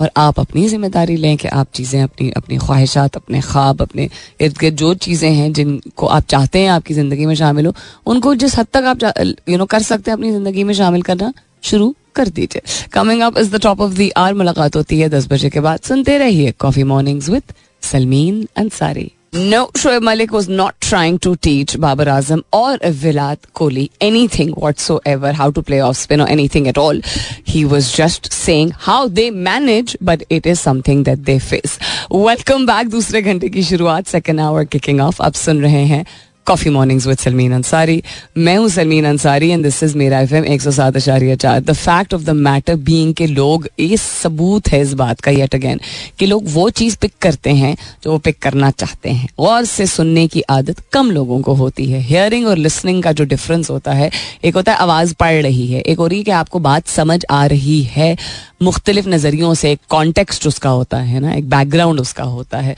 और 0.00 0.10
आप 0.16 0.40
अपनी 0.40 0.66
ज़िम्मेदारी 0.68 1.16
लें 1.16 1.36
कि 1.36 1.48
आप 1.48 1.66
चीज़ें 1.74 2.02
अपनी 2.02 2.30
अपनी 2.36 2.56
ख्वाहिशात, 2.58 3.16
अपने 3.16 3.40
ख्वाब, 3.42 3.82
अपने 3.82 4.08
इर्द 4.40 4.58
गिर्द 4.60 4.76
जो 4.76 4.94
चीज़ें 4.96 5.30
हैं 5.30 5.52
जिनको 5.52 6.06
आप 6.08 6.26
चाहते 6.28 6.58
हैं 6.58 6.70
आपकी 6.70 6.94
ज़िंदगी 6.94 7.26
में 7.26 7.34
शामिल 7.34 7.66
हो, 7.66 7.74
उनको 8.06 8.34
जिस 8.36 8.58
हद 8.58 8.66
तक 8.72 8.84
आप 8.86 9.38
यू 9.48 9.58
नो 9.58 9.64
कर 9.66 9.82
सकते 9.82 10.10
हैं 10.10 10.18
अपनी 10.18 10.32
ज़िंदगी 10.32 10.64
में 10.64 10.74
शामिल 10.74 11.02
करना, 11.02 11.32
शुरू 11.64 11.94
कर 12.14 12.28
दीजिए। 12.30 12.62
Coming 12.92 13.20
up 13.22 13.38
is 13.38 13.50
the 13.50 13.60
top 13.62 13.80
of 13.80 13.94
the 13.94 14.10
hour 14.16 14.34
मुलाकात 14.34 14.76
होती 14.76 14.98
है 15.00 15.08
दस 15.10 15.28
बजे 15.30 15.50
के 15.50 15.60
बाद। 15.60 15.80
सुनते 15.84 16.18
रहिए 16.18 16.52
coffee 16.58 16.82
mornings 16.84 17.28
with 17.28 17.52
Salmeen 17.91 18.47
Ansari 18.57 19.11
No, 19.33 19.67
Shoaib 19.67 20.01
Malik 20.01 20.33
was 20.33 20.49
not 20.49 20.75
trying 20.81 21.17
to 21.19 21.37
teach 21.37 21.79
Babar 21.79 22.05
Azam 22.07 22.43
or 22.51 22.77
Virat 23.01 23.45
Kohli 23.53 23.89
anything 24.01 24.49
whatsoever, 24.49 25.31
how 25.31 25.49
to 25.51 25.63
play 25.63 25.79
off 25.79 25.95
spin 25.95 26.19
or 26.19 26.27
anything 26.27 26.67
at 26.67 26.77
all. 26.77 26.99
He 27.45 27.63
was 27.63 27.93
just 27.93 28.33
saying 28.33 28.71
how 28.71 29.07
they 29.07 29.31
manage, 29.31 29.95
but 30.01 30.23
it 30.29 30.45
is 30.45 30.59
something 30.59 31.03
that 31.03 31.23
they 31.23 31.39
face. 31.39 31.79
Welcome 32.09 32.65
back. 32.65 32.89
दूसरे 32.89 33.21
घंटे 33.21 33.49
की 33.49 33.63
शुरुआत 33.63 34.07
second 34.07 34.39
hour 34.39 34.65
kicking 34.65 34.99
off 35.01 35.21
अब 35.21 35.33
सुन 35.43 35.61
रहे 35.61 35.85
हैं 35.93 36.05
coffee 36.46 36.70
mornings 36.70 37.06
with 37.06 37.18
Salmeen 37.18 37.52
Ansari 37.52 38.02
मैं 38.38 38.56
हूँ 38.56 38.68
Salmeen 38.68 39.04
Ansari 39.06 39.48
and 39.50 39.62
this 39.62 39.82
is 39.82 39.96
मेरा 39.98 40.20
एफ़ 40.20 40.34
एम 40.34 40.44
एक 40.44 40.62
सौ 40.62 40.70
सात 40.70 40.96
अशारिया 40.96 41.34
चार. 41.36 41.60
The 41.60 41.72
fact 41.72 42.14
of 42.14 42.22
the 42.22 42.30
matter 42.30 42.76
being 42.76 43.14
के 43.14 43.26
लोग, 43.26 43.68
ये 43.80 43.96
सबूत 43.96 44.68
है 44.68 44.80
इस 44.80 44.92
बात 44.94 45.20
का 45.20 45.30
येट 45.30 45.54
अगेन 45.54 45.80
कि 46.18 46.26
लोग 46.26 46.44
वो 46.48 46.68
चीज़ 46.70 46.96
पिक 46.96 47.12
करते 47.22 47.50
हैं 47.50 47.74
जो 48.04 48.10
वो 48.10 48.18
पिक 48.18 48.38
करना 48.38 48.70
चाहते 48.70 49.10
हैं. 49.10 49.28
और 49.38 49.64
से 49.64 49.86
सुनने 49.86 50.26
की 50.26 50.42
आदत 50.50 50.80
कम 50.92 51.10
लोगों 51.10 51.40
को 51.40 51.54
होती 51.54 51.90
है. 51.90 52.00
हियरिंग 52.00 52.46
और 52.46 52.58
लिसनिंग 52.58 53.02
का 53.02 53.12
जो 53.12 53.24
डिफरेंस 53.24 53.70
होता 53.70 53.92
है, 53.92 54.10
एक 54.44 54.54
होता 54.54 54.72
है 54.72 54.78
आवाज़ 54.78 55.14
पड़ 55.14 55.32
रही 55.32 55.66
है, 55.66 55.80
एक 55.80 56.00
रही 56.00 56.18
है 56.18 56.24
कि 56.24 56.30
आपको 56.30 56.58
बात 56.58 56.86
समझ 56.88 57.22
आ 57.30 57.44
रही 57.46 57.82
है. 57.82 58.16
मुख्तलिफ़ 58.62 59.08
नज़रियों 59.08 59.54
से 59.54 59.70
एक 59.72 59.80
कॉन्टेक्स्ट 59.88 60.46
उसका 60.46 60.70
होता 60.70 60.96
है 60.98 61.20
ना, 61.20 61.32
एक 61.34 61.48
बैकग्राउंड 61.50 62.00
उसका 62.00 62.24
होता 62.24 62.58
है. 62.58 62.76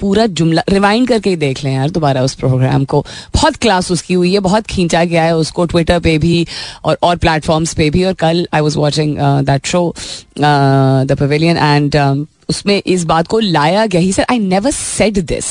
पूरा 0.00 0.26
जुमला 0.26 0.62
रिवाइंड 0.68 1.08
करके 1.08 1.30
ही 1.30 1.36
देख 1.36 1.62
लें 1.64 1.72
यार 1.72 1.90
दोबारा 1.90 2.22
उस 2.22 2.34
प्रोग्राम 2.34 2.84
को. 2.84 3.04
बहुत 3.34 3.56
क्लास 3.56 3.90
उसकी 3.92 4.14
हुई 4.14 4.32
है, 4.32 4.40
बहुत 4.40 4.66
खींचा 4.66 5.04
गया 5.04 5.22
है 5.22 5.36
उसको 5.36 5.64
ट्विटर 5.66 5.98
पे 6.00 6.16
भी 6.18 6.46
और 6.84 6.98
और 7.02 7.16
प्लेटफॉर्म्स 7.16 7.74
पे 7.74 7.90
भी 7.90 8.04
और 8.04 8.12
कल 8.20 8.46
I 8.54 8.60
was 8.60 8.78
watching 8.78 9.16
that 9.46 9.66
show 9.66 9.94
the 10.38 11.16
Pavilion 11.20 11.56
and 11.56 12.26
उसमें 12.48 12.82
इस 12.86 13.04
बात 13.04 13.26
को 13.26 13.38
लाया 13.38 13.86
गया। 13.86 14.00
He 14.00 14.12
sir 14.12 14.26
I 14.30 14.38
never 14.38 14.70
said 14.70 15.18
this 15.24 15.46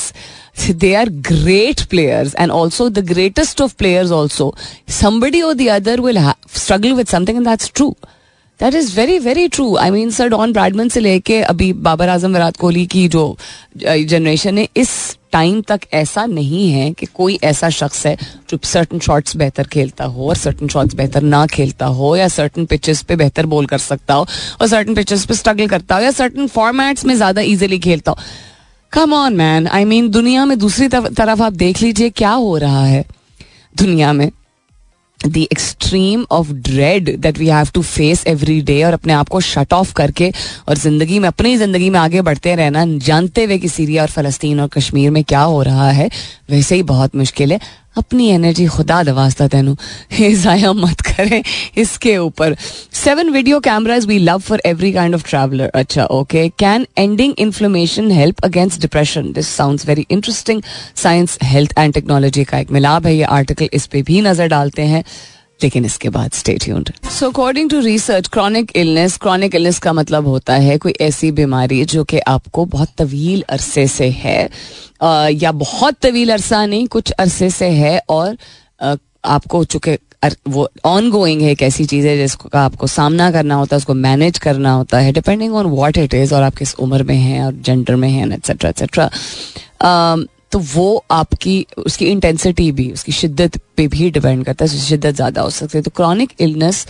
they 0.72 0.94
are 0.96 1.10
great 1.28 1.82
players 1.90 2.36
and 2.40 2.52
also 2.52 2.90
the 2.90 3.00
greatest 3.08 3.62
of 3.62 3.76
players 3.78 4.12
also 4.12 4.54
somebody 5.00 5.42
और 5.42 5.54
the 5.54 5.68
other 5.72 6.02
will 6.02 6.20
struggle 6.56 6.94
with 6.94 7.08
something 7.08 7.38
and 7.38 7.48
that's 7.48 7.72
true 7.76 7.96
that 8.60 8.76
is 8.76 8.96
very 8.96 9.18
very 9.20 9.48
true 9.48 9.76
I 9.78 9.90
mean 9.90 10.10
sir 10.12 10.28
Don 10.30 10.54
Bradman 10.54 10.90
से 10.90 11.00
लेके 11.00 11.42
अभी 11.44 11.72
बाबर 11.74 12.10
आज़म 12.10 12.34
विराट 12.34 12.58
कोहली 12.58 12.86
की 12.86 13.08
जो 13.08 13.38
generation 13.78 14.58
है, 14.58 14.68
इस 14.78 15.18
time 15.32 15.62
तक 15.62 15.80
ऐसा 15.94 16.26
नहीं 16.26 16.72
है 16.72 16.92
कि 16.92 17.06
कोई 17.06 17.38
ऐसा 17.44 17.70
शख्स 17.70 18.06
है 18.06 18.16
जो 18.50 18.58
सर्टन 18.64 19.00
शॉट्स 19.00 19.36
बेहतर 19.38 19.68
खेलता 19.68 20.06
हो 20.06 20.28
और 20.30 20.36
सर्टन 20.36 20.68
शॉट्स 20.68 20.96
बेहतर 20.96 21.22
ना 21.24 21.46
खेलता 21.48 21.86
हो 21.86 22.16
या 22.16 22.28
सर्टन 22.28 22.66
पिचेस 22.66 23.02
पे 23.04 23.16
बेहतर 23.16 23.46
बोल 23.46 23.66
कर 23.66 23.78
सकता 23.78 24.14
हो 24.14 24.26
और 24.62 24.68
सर्टन 24.68 24.96
पिचेस 24.96 25.26
पे 25.26 25.34
स्ट्रगल 25.34 25.68
करता 25.68 25.96
हो 25.96 26.02
या 26.02 26.12
सर्टन 26.12 26.48
फॉर्मेट्स 26.48 27.06
में 27.06 27.16
ज़्यादा 27.16 27.42
ईजिली 27.44 27.80
खेलता 27.80 28.12
हो। 28.12 28.18
Come 28.94 29.14
on 29.14 29.36
man 29.36 29.68
I 29.68 29.86
mean 29.86 30.10
दुनिया 30.10 30.46
में 30.46 30.58
दूसरी 30.60 30.88
तरफ़ 30.90 31.42
आप 31.42 31.54
देख 31.54 31.82
लीजिए 31.82 32.10
क्या 32.12 32.32
हो 32.32 32.58
रहा 32.58 32.86
है 32.86 33.06
दुनिया 33.76 34.14
में। 34.14 34.30
The 35.28 35.38
extreme 35.38 36.26
of 36.32 36.52
dread 36.54 37.16
that 37.20 37.38
we 37.38 37.48
have 37.48 37.70
to 37.74 37.82
face 37.82 38.24
every 38.28 38.60
day 38.62 38.84
और 38.84 38.94
अपने 38.94 39.14
आप 39.14 39.30
को 39.30 39.40
शट 39.42 39.74
ऑफ़ 39.74 39.94
करके 39.94 40.32
और 40.70 40.78
ज़िंदगी 40.78 41.20
में, 41.20 41.28
अपनी 41.28 41.56
ज़िंदगी 41.58 41.90
में 41.90 42.00
आगे 42.00 42.22
बढ़ते 42.22 42.56
रहना, 42.56 42.86
जानते 42.98 43.44
हुए 43.44 43.58
कि 43.58 43.70
सीरिया 43.70 44.04
और 44.04 44.10
फलस्तीन 44.10 44.60
और 44.60 44.68
कश्मीर 44.68 45.12
में 45.12 45.24
क्या 45.24 45.42
हो 45.42 45.62
रहा 45.64 45.90
है, 45.92 46.10
वैसे 46.50 46.76
ही 46.76 46.84
बहुत 46.84 47.16
मुश्किल 47.16 47.52
है। 47.52 47.60
अपनी 47.96 48.28
एनर्जी 48.30 48.66
खुदा 48.68 49.02
दवास्ता 49.04 49.48
तेनू। 49.48 49.76
ज़ाया 50.14 50.72
मत 50.74 51.02
करें 51.02 51.42
इसके 51.78 52.18
ऊपर। 52.18 52.56
Seven 52.96 53.30
video 53.30 53.60
cameras 53.60 54.06
we 54.06 54.18
love 54.20 54.40
for 54.40 54.62
every 54.66 54.92
kind 54.94 55.16
of 55.16 55.28
traveller 55.30 55.72
अच्छा 55.76 56.06
okay 56.18 56.48
can 56.60 56.86
ending 56.98 57.34
inflammation 57.40 58.12
help 58.12 58.44
against 58.46 58.82
depression 58.82 59.32
this 59.34 59.48
sound 59.56 59.82
very 59.88 60.06
interesting 60.12 60.62
science 60.96 61.38
health 61.44 61.74
and 61.78 61.94
technology 61.94 62.44
का 62.44 62.60
एक 62.60 62.72
मिलाप 62.72 63.06
है। 63.06 63.16
ये 63.16 63.24
आर्टिकल 63.40 63.70
इस 63.74 63.86
पर 63.88 64.02
भी 64.02 64.22
नज़र 64.22 64.48
डालते 64.48 64.82
हैं। 64.84 65.04
लेकिन 65.64 65.86
इसके 65.86 66.10
बाद 66.10 66.32
stay 66.32 66.58
tuned 66.58 66.92
so 67.10 67.30
according 67.30 67.70
to 67.70 67.80
research 67.80 68.28
chronic 68.28 68.72
illness 68.76 69.18
chronic 69.18 69.56
illness 69.56 69.80
का 69.80 69.94
मतलब 69.94 70.28
होता 70.28 70.56
है 70.56 70.78
कोई 70.78 70.94
ऐसी 71.02 71.32
बीमारी 71.32 71.84
जो 71.86 72.04
कि 72.04 72.20
आपको 72.28 72.66
बहुत 72.66 72.90
तवील 72.98 73.44
अरसे 73.50 73.88
से 73.88 74.10
है 74.10 74.50
या 75.34 75.52
बहुत 75.52 75.96
तवील 76.02 76.32
अरसा 76.34 76.66
नहीं, 76.66 76.88
कुछ 76.88 77.12
अरसे 77.12 77.50
से 77.50 77.70
है 77.70 78.00
और 78.10 78.38
आपको 79.26 79.64
चूँकि 79.64 79.98
वो 80.48 80.68
ऑन 80.86 81.10
गोइंग 81.12 81.42
है 81.42 81.52
एक 81.52 81.62
ऐसी 81.62 81.86
चीज़ 81.86 82.08
है 82.08 82.16
जिसका 82.18 82.60
आपको 82.60 82.88
सामना 82.88 83.30
करना 83.32 83.56
होता 83.56 83.76
है, 83.76 83.78
उसको 83.78 83.94
मैनेज 83.94 84.38
करना 84.38 84.72
होता 84.72 85.00
है 85.00 85.12
depending 85.12 85.56
on 85.56 85.66
what 85.66 85.98
it 85.98 86.14
is 86.14 86.34
और 86.36 86.44
आप 86.44 86.56
किस 86.56 86.76
उम्र 86.76 87.04
में 87.04 87.16
हैं 87.16 87.44
और 87.46 87.54
जेंडर 87.54 87.96
में 87.96 88.10
हैं 88.10 88.32
एट्सेट्रा 88.34 88.70
एट्सेट्रा 88.70 89.10
तो 90.52 90.60
वो 90.74 91.04
आपकी 91.12 91.66
उसकी 91.78 92.06
इंटेंसिटी 92.06 92.72
भी 92.72 92.92
उसकी 92.92 93.12
शिद्दत 93.12 93.58
पे 93.78 93.88
भी 93.88 94.10
डिपेंड 94.12 94.44
करता 94.46 94.66
है 94.66 94.80
शिद्दत 94.80 95.16
ज़्यादा 95.16 95.42
हो 95.42 95.50
सकती 95.52 95.78
है। 95.78 95.82
तो 95.84 95.92
क्रॉनिक 95.96 96.34
इलनेस 96.42 96.86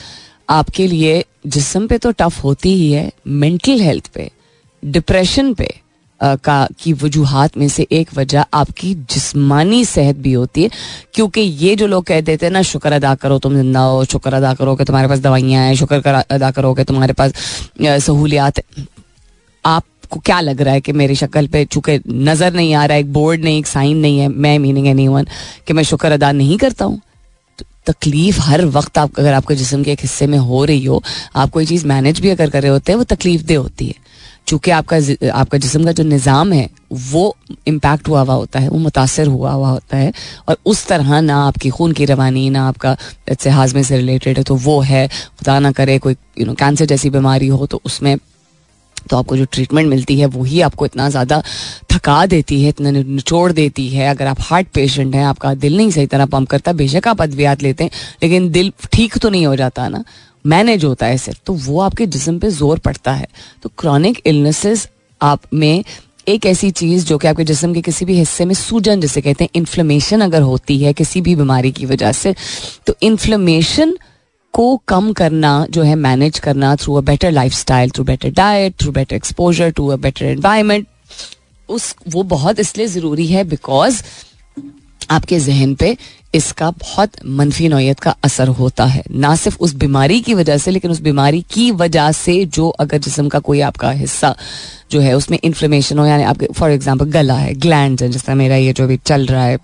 आपके 0.50 0.88
लिए 0.88 1.24
जिसम 1.48 1.88
पे 1.88 1.98
तो 1.98 2.12
टफ 2.20 2.44
होती 2.44 2.74
ही 2.76 2.92
है 2.92 3.12
मेंटल 3.28 3.82
हेल्थ 3.82 4.08
पे 4.14 4.30
डिप्रेशन 4.84 5.54
पे 5.54 5.74
आ, 6.22 6.36
का 6.36 6.68
की 6.80 6.94
वजूहत 6.96 7.58
में 7.58 7.68
से 7.70 7.86
एक 7.92 8.14
वजह 8.14 8.46
आपकी 8.54 8.94
जिस्मानी 8.96 9.84
सेहत 9.86 10.16
भी 10.18 10.34
होती 10.34 10.64
है। 10.64 10.70
क्योंकि 11.14 11.42
ये 11.42 11.76
जो 11.76 11.88
लोग 11.88 12.06
कह 12.06 12.22
देते 12.22 12.46
हैं 12.46 12.54
ना 12.54 12.62
शुक्र 12.64 12.92
अदा 12.94 13.14
करो 13.16 13.38
तुम 13.40 13.56
ज़िंदा 13.56 13.82
हो 13.82 14.04
शुक्र 14.06 14.34
अदा 14.34 14.54
करो 14.54 14.76
कि 14.76 14.84
तुम्हारे 14.86 15.08
पास 15.08 15.20
दवाइयाँ 15.20 15.64
हैं 15.66 15.76
शुक्र 15.76 16.24
अदा 16.30 16.52
करो 16.52 16.74
कि 16.74 16.84
तुम्हारे 16.84 17.14
पास 17.14 17.34
सहूलियात 17.82 18.60
आपको 20.12 20.20
क्या 20.26 20.40
लग 20.42 20.62
रहा 20.62 20.74
है 20.74 20.82
कि 20.82 20.92
मेरी 20.92 21.16
शक्ल 21.16 21.48
पे 21.48 21.64
चूँकि 21.66 22.00
नज़र 22.10 22.54
नहीं 22.54 22.74
आ 22.74 22.86
रहा 22.86 22.96
है, 22.96 23.00
एक 23.00 23.12
बोर्ड 23.14 23.44
नहीं, 23.44 23.58
एक 23.60 23.68
साइन 23.68 23.98
नहीं 23.98 24.20
है, 24.20 24.28
मैं 24.28 24.58
मीनिंग 24.60 24.88
एनी 24.88 25.08
वन 25.08 25.28
कि 25.68 25.74
मैं 25.74 25.84
शुक्र 25.84 26.12
अदा 26.12 26.32
नहीं 26.32 26.58
करता 26.58 26.86
हूँ? 26.86 27.00
तो 27.60 27.66
तकलीफ़ 27.92 28.40
हर 28.42 28.66
वक्त 28.68 28.98
आप, 28.98 29.20
अगर 29.20 29.34
आपके 29.34 29.56
जिसम 29.56 29.84
के 29.84 29.92
एक 29.92 30.00
हिस्से 30.02 30.28
में 30.28 30.38
हो 30.38 30.64
रही 30.66 30.86
हो, 30.86 31.02
आप 31.36 31.50
कोई 31.50 31.66
चीज़ 31.66 31.86
मैनेज 31.88 32.20
भी 32.20 32.30
अगर 32.30 32.50
कर 32.50 32.62
रहे 32.62 32.72
होते 32.72 32.92
हैं, 32.92 32.98
वो 32.98 33.04
तकलीफ़ 33.06 33.44
दे 33.44 33.56
होती 33.56 33.88
है। 33.88 34.08
चूँकि 34.48 34.72
आपका 34.72 34.98
आपका 35.32 35.58
जिसम 35.58 35.84
का 35.86 35.92
जो 35.92 36.04
निज़ाम 36.04 36.54
है, 36.54 36.70
वो 36.92 37.36
इम्पैक्ट 37.68 38.08
हुआ 38.08 38.22
हुआ 38.22 38.34
होता 38.34 38.60
है, 38.60 38.70
वो 38.70 38.78
मुतासर 38.78 39.28
हुआ 39.28 39.52
हुआ 39.52 39.70
होता 39.70 39.98
है, 39.98 40.12
और 40.50 40.58
उस 40.66 40.86
तरह 40.88 41.20
ना 41.22 41.38
आपकी 41.48 41.70
खून 41.70 41.92
की 41.92 42.06
रवानी, 42.06 42.50
ना 42.50 42.68
आपका 42.68 42.94
जैसे 43.30 43.50
हाजमे 43.50 43.84
से 43.84 43.98
रिलेटेड 43.98 44.38
है 44.38 44.44
तो 44.44 44.56
वो 44.58 44.80
है, 44.82 45.08
खुदा 45.08 45.60
ना 45.60 45.72
करे 45.72 46.00
कोई 46.00 46.16
यू 46.40 46.46
नो 46.46 46.54
कैंसर 46.54 46.86
जैसी 46.86 47.10
बीमारी 47.10 47.48
हो 47.48 47.66
तो 47.66 47.82
उसमें 47.86 48.16
तो 49.10 49.18
आपको 49.18 49.38
जो 49.38 49.46
ट्रीटमेंट 49.46 49.90
मिलती 49.90 50.20
है 50.20 50.26
वही 50.30 50.62
आपको 50.62 50.86
इतना 50.86 51.10
ज़्यादा 51.10 51.42
थका 51.92 52.26
देती 52.26 52.62
है, 52.64 52.70
इतना 52.70 52.92
निचोड़ 52.92 53.52
देती 53.52 53.88
है। 53.90 54.10
अगर 54.10 54.28
आप 54.28 54.42
हार्ट 54.42 54.68
पेशेंट 54.74 55.16
हैं, 55.16 55.24
आपका 55.26 55.54
दिल 55.56 55.78
नहीं 55.78 55.92
सही 55.92 56.06
तरह 56.08 56.26
पंप 56.28 56.50
करता, 56.50 56.74
बेशक 56.74 57.08
आप 57.08 57.22
अद्वियात 57.22 57.64
लेते 57.64 57.84
हैं, 57.84 57.92
लेकिन 58.24 58.50
दिल 58.52 58.72
ठीक 58.94 59.18
तो 59.18 59.30
नहीं 59.30 59.46
हो 59.46 59.56
जाता 59.56 59.88
ना। 59.90 60.04
मैनेज 60.46 60.86
होता 60.86 61.06
है 61.06 61.18
सिर्फ़ 61.18 61.40
तो 61.46 61.54
वो 61.56 61.80
आपके 61.82 62.06
जिसम 62.08 62.38
पे 62.40 62.50
ज़ोर 62.52 62.80
पड़ता 62.80 63.14
है। 63.14 63.28
तो 63.64 63.70
क्रॉनिक 63.78 64.22
इलनेसेस 64.26 64.88
आप 65.22 65.42
में 65.54 65.84
एक 66.28 66.46
ऐसी 66.46 66.70
चीज़ 66.72 67.06
जो 67.06 67.18
कि 67.18 67.28
आपके 67.28 67.44
जिसम 67.44 67.74
के 67.74 67.82
किसी 67.82 68.06
भी 68.06 68.16
हिस्से 68.16 68.46
में 68.46 68.54
सूजन, 68.56 69.02
जिसे 69.02 69.22
कहते 69.22 69.44
हैं 69.44 69.50
इन्फ्लेमेशन 69.56 70.22
अगर 70.22 70.42
होती 70.42 70.78
है 70.80 70.94
किसी 70.94 71.22
भी 71.22 71.36
बीमारी 71.36 71.72
की 71.72 71.86
वजह 71.86 72.12
से 72.12 72.34
तो 72.88 72.96
इन्फ्लेमेशन 73.02 73.96
को 74.54 74.76
कम 74.88 75.12
करना 75.14 75.66
जो 75.70 75.84
है 75.84 75.96
मैनेज 75.98 76.40
करना 76.40 76.76
through 76.76 76.96
a 76.96 77.02
better 77.02 77.32
life 77.32 77.54
style 77.54 77.90
through 77.90 78.04
better 78.04 78.30
diet 78.34 78.76
through 78.82 78.92
better 78.92 79.16
exposure 79.16 79.72
to 79.72 79.88
a 79.88 79.96
better 79.98 80.26
environment 80.26 80.88
उस, 81.70 81.96
वो 82.08 82.24
बहुत 82.26 82.60
इसलिए 82.60 82.88
ज़रूरी 82.88 83.28
है 83.28 83.44
बिकॉज़ 83.44 84.02
आपके 85.12 85.40
जहन 85.40 85.74
पे 85.76 85.96
इसका 86.36 86.70
बहुत 86.72 87.12
मनफी 87.26 87.68
नोयत 87.68 88.00
का 88.00 88.16
असर 88.24 88.48
होता 88.48 88.86
है। 88.86 89.04
ना 89.12 89.36
सिर्फ़ 89.36 89.58
उस 89.60 89.74
बीमारी 89.76 90.20
की 90.22 90.34
वजह 90.34 90.58
से, 90.58 90.72
लेकिन 90.72 90.92
उस 90.92 91.00
बीमारी 91.02 91.42
की 91.52 91.70
वजह 91.72 92.12
से 92.12 92.44
जो 92.48 92.68
अगर 92.70 92.98
जिसम 92.98 93.30
का 93.30 93.40
कोई 93.40 93.62
आपका 93.62 93.92
हिस्सा 93.92 94.36
जो 94.92 95.00
है 95.00 95.14
उसमें 95.14 95.38
इन्फ्लेमेशन 95.44 96.00
हो, 96.00 96.06
यानी 96.06 96.24
आपके 96.24 96.48
फॉर 96.56 96.72
एग्जांपल 96.72 97.06
गला 97.12 97.38
है 97.38 97.54
ग्लैंड 97.56 98.02
है, 98.02 98.10
जिस 98.10 98.26
तरह 98.26 98.36
मेरा 98.36 98.56
ये 98.56 98.74
जो 98.74 98.88
भी 98.88 98.98
चल 98.98 99.26
रहा 99.26 99.44
है 99.44 99.58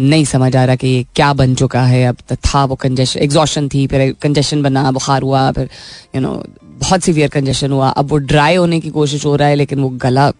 नहीं 0.00 0.24
समझ 0.24 0.54
आ 0.56 0.64
रहा 0.64 0.76
कि 0.76 0.88
ये 0.88 1.04
क्या 1.16 1.32
बन 1.34 1.54
चुका 1.54 1.82
है। 1.82 2.04
अब 2.06 2.16
तो 2.28 2.36
था 2.36 2.64
वो 2.64 2.74
कंजेशन 2.76 3.20
एग्जॉशन 3.20 3.68
थी, 3.68 3.86
फिर 3.86 4.14
कंजेशन 4.22 4.62
बना, 4.62 4.90
बुखार 4.92 5.22
हुआ, 5.22 5.50
फिर 5.52 5.68
यू 6.14 6.20
नो 6.20 6.42
बहुत 6.80 7.02
सीवियर 7.02 7.28
कंजेशन 7.28 7.72
हुआ। 7.72 7.88
अब 7.90 8.10
वो 8.10 8.16
ड्राई 8.18 8.56
होने 8.56 8.80
की 8.80 8.90
कोशिश 8.90 9.24
हो 9.26 9.34
रहा 9.36 9.48
है, 9.48 9.54
लेकिन 9.54 9.80
वो 9.80 9.88
गला 9.98 10.30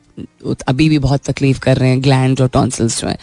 अभी 0.68 0.88
भी 0.88 0.98
बहुत 0.98 1.24
तकलीफ़ 1.24 1.58
कर 1.60 1.76
रहे 1.76 1.90
हैं 1.90 2.02
ग्लैंड 2.02 2.40
और 2.40 2.48
टॉन्सल्स 2.48 3.00
जो 3.00 3.08
हैं। 3.08 3.18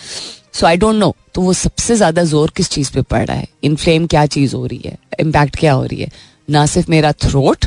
सो 0.54 0.66
आई 0.68 0.78
डोंट 0.78 0.96
नो 0.96 1.14
तो 1.36 1.42
वो 1.42 1.54
सबसे 1.54 1.96
ज़्यादा 1.96 2.24
ज़ोर 2.26 2.52
किस 2.58 2.70
चीज़ 2.70 2.92
पे 2.94 3.02
पड़ 3.02 3.26
रहा 3.26 3.38
है? 3.38 3.48
इनफ्लेम 3.64 4.06
क्या 4.08 4.26
चीज़ 4.28 4.56
हो 4.56 4.66
रही 4.66 4.82
है? 4.86 4.98
इम्पैक्ट 5.20 5.56
क्या 5.56 5.74
हो 5.74 5.84
रही 5.86 6.02
है? 6.02 6.12
ना 6.48 6.66
सिर्फ़ 6.66 6.92
मेरा 6.92 7.12
थ्रोट 7.14 7.66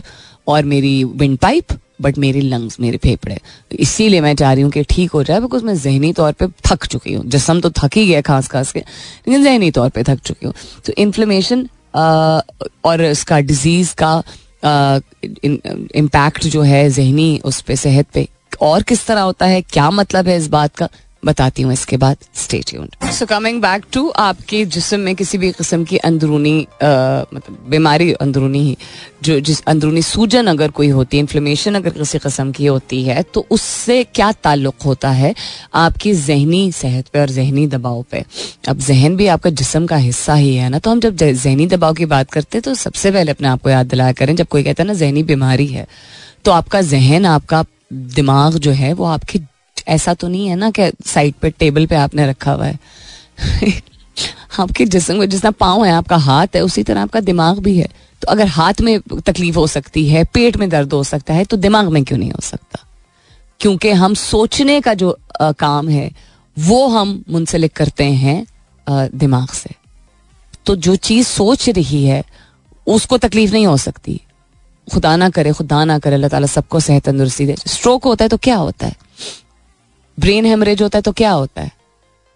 और 0.48 0.64
मेरी 0.64 1.02
विंड 1.04 1.38
पाइप 1.38 1.72
बट 2.00 2.18
मेरे 2.18 2.40
लंग्स 2.40 2.78
मेरे 2.80 2.98
फेफड़े। 2.98 3.34
तो 3.70 3.76
इसीलिए 3.78 4.20
मैं 4.20 4.34
चाह 4.37 4.52
रही 4.52 4.62
हूँ 4.62 4.70
कि 4.72 4.82
ठीक 4.90 5.11
हो 5.11 5.22
जाए 5.22 5.40
बिकॉज़ 5.40 5.64
मैं 5.64 5.76
जहनी 5.76 6.12
तौर 6.12 6.32
पर 6.32 6.50
थक 6.66 6.84
चुकी 6.87 7.14
हूँ। 7.14 7.24
जिसम 7.26 7.61
तो 7.61 7.70
थक 7.78 7.96
ही 7.96 8.06
गया 8.06 8.20
खास 8.22 8.48
खास 8.48 8.72
के, 8.72 8.80
लेकिन 8.80 9.44
जहनी 9.44 9.70
तौर 9.70 9.88
पर 9.88 10.02
थक 10.04 10.20
चुकी 10.20 10.46
हूँ। 10.46 10.54
तो 10.87 10.92
इन्फ्लेमेशन 10.98 11.68
और 11.96 13.02
इसका 13.02 13.40
डिज़ीज़ 13.42 13.94
का 14.02 14.22
इम्पैक्ट 15.96 16.46
जो 16.46 16.62
है 16.62 16.88
जहनी, 16.90 17.40
उस 17.44 17.61
पर 17.61 17.74
सेहत 17.76 18.06
पे, 18.14 18.26
और 18.62 18.82
किस 18.82 19.06
तरह 19.06 19.20
होता 19.20 19.46
है, 19.46 19.61
क्या 19.62 19.90
मतलब 19.90 20.28
है 20.28 20.37
इस 20.37 20.48
बात 20.48 20.76
का? 20.76 20.88
बताती 21.22 21.62
हूँ 21.62 21.72
इसके 21.72 21.96
बाद 21.96 22.16
stay 22.37 22.59
tuned 22.66 23.11
so 23.12 23.26
coming 23.26 23.61
back 23.62 23.85
to 23.92 24.09
आपके 24.18 24.64
जिसम 24.66 25.00
में 25.00 25.14
किसी 25.16 25.38
भी 25.38 25.50
किस्म 25.52 25.85
की 25.85 25.96
अंदरूनी 25.98 26.57
मतलब 26.83 27.66
बीमारी 27.70 28.12
अंदरूनी 28.14 28.61
ही, 28.61 28.76
जो 29.22 29.38
जिस 29.40 29.62
अंदरूनी 29.64 30.02
सूजन 30.02 30.46
अगर 30.46 30.70
कोई 30.70 30.88
होती 30.88 31.16
है 31.16 31.20
इन्फ्लेमेशन 31.20 31.74
अगर 31.74 31.90
किसी 31.90 32.18
किस्म 32.18 32.52
की 32.52 32.66
होती 32.66 33.02
है 33.04 33.22
तो 33.24 33.46
उससे 33.50 34.02
क्या 34.04 34.31
ताल्लुक 34.35 34.83
होता 34.83 35.11
है? 35.11 35.35
आपकी 35.74 36.12
जहनी 36.14 36.70
सेहत 36.72 37.09
पे 37.09 37.20
और 37.20 37.31
जहनी 37.31 37.66
दबाव 37.68 38.04
पे। 38.11 38.24
अब 38.68 38.78
जहन 38.81 39.16
भी 39.16 39.26
आपका 39.28 39.50
जिसम 39.52 39.87
का 39.87 39.96
हिस्सा 39.98 40.35
ही 40.35 40.54
है 40.54 40.68
ना 40.68 40.78
तो 40.78 40.90
हम 40.90 41.00
जब 41.00 41.16
जहनी 41.16 41.66
दबाव 41.66 41.94
की 41.94 42.07
बात 42.07 42.31
करते 42.31 42.59
हैं 42.59 42.62
तो 42.62 42.74
सबसे 42.76 43.11
पहले 43.11 43.31
अपने 43.31 43.48
आप 43.48 43.62
को 43.62 43.70
याद 43.70 43.87
दिलाया 43.87 44.12
करें, 44.12 44.35
जब 44.37 44.46
कोई 44.46 44.62
कहता 44.62 44.83
है 44.83 44.87
ना, 44.87 44.94
जहनी 44.94 45.22
बीमारी 45.24 45.66
है 45.66 45.87
तो 46.44 46.50
आपका 46.52 46.81
जहन, 46.85 47.26
आपका 47.26 47.64
दिमाग 47.92 48.59
जो 48.59 48.70
है, 48.72 48.92
वो 48.92 49.04
आपकी 49.07 49.38
ऐसा 49.88 50.14
तो 50.14 50.29
नहीं 50.29 50.46
है 50.48 50.57
ना 50.57 50.70
कि 50.70 50.90
साइड 51.07 51.35
पे 51.35 51.51
टेबल 51.51 51.87
पे 51.87 51.96
आपने 51.96 52.27
रखा 52.27 52.53
हुआ 52.53 52.66
है। 52.66 52.79
आपके 54.61 54.85
जिसम 54.85 55.16
में 55.16 55.29
जितना 55.29 55.51
पाँव 55.51 55.85
है 55.85 55.92
आपका 55.92 56.16
हाथ 56.16 56.57
है 56.57 56.61
उसी 56.61 56.83
तरह 56.83 57.03
आपका 57.03 57.20
दिमाग 57.20 57.59
भी 57.59 57.77
है। 57.79 57.88
तो 58.22 58.27
अगर 58.29 58.46
हाथ 58.46 58.81
में 58.81 59.01
तकलीफ़ 59.01 59.57
हो 59.57 59.66
सकती 59.66 60.09
है 60.09 60.24
पेट 60.24 60.57
में 60.57 60.68
दर्द 60.68 60.92
हो 60.92 61.03
सकता 61.05 61.35
है 61.35 61.44
तो 61.44 61.57
दिमाग 61.57 61.88
में 61.88 62.05
क्यों 62.05 62.18
नहीं 62.18 62.31
हो 62.31 62.40
सकता? 62.42 62.85
क्योंकि 63.61 63.90
हम 63.90 64.14
सोचने 64.14 64.81
का 64.81 64.94
जो 64.94 65.18
आ, 65.40 65.53
काम 65.53 65.88
है 65.88 66.11
वो 66.59 66.87
हम 66.88 67.24
मुंसलिक 67.31 67.72
करते 67.72 68.05
हैं 68.05 68.46
आ, 68.88 69.07
दिमाग 69.14 69.48
से। 69.48 69.70
तो 70.66 70.77
जो 70.77 70.96
चीज़ 70.96 71.27
सोच 71.27 71.68
रही 71.68 72.05
है 72.05 72.22
उसको 72.87 73.18
तकलीफ़ 73.18 73.53
नहीं 73.53 73.66
हो 73.66 73.77
सकती। 73.77 74.20
खुदा 74.92 75.16
ना 75.16 75.29
करे 75.31 75.53
खुदा 75.53 75.85
ना 75.85 75.98
करे 75.98 76.14
अल्लाह 76.14 76.29
ताला 76.29 76.46
सबको 76.46 76.81
सेहत 76.81 77.05
तंदुरुस्ती 77.05 77.46
दे। 77.46 77.55
स्ट्रोक 77.66 78.05
होता 78.05 78.24
है 78.24 78.29
तो 78.29 78.37
क्या 78.37 78.57
होता 78.57 78.87
है? 78.87 78.96
ब्रेन 80.18 80.46
हेमरेज 80.46 80.83
होता 80.83 80.98
है 80.98 81.02
तो 81.02 81.12
क्या 81.12 81.31
होता 81.31 81.62
है? 81.62 81.70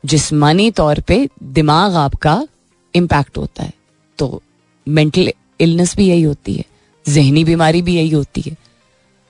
जिसमानी 0.06 0.70
तौर 0.70 1.00
पे 1.00 1.28
दिमाग 1.42 1.94
आपका 1.94 2.48
इम्पैक्ट 2.94 3.38
होता 3.38 3.64
है। 3.64 3.72
तो 4.18 4.42
मेंटल 4.88 5.32
इलनेस 5.60 5.96
भी 5.96 6.08
यही 6.08 6.22
होती 6.22 6.54
है, 6.54 6.64
जहनी 7.08 7.44
बीमारी 7.44 7.82
भी 7.82 7.94
यही 7.94 8.10
होती 8.10 8.40
है। 8.40 8.56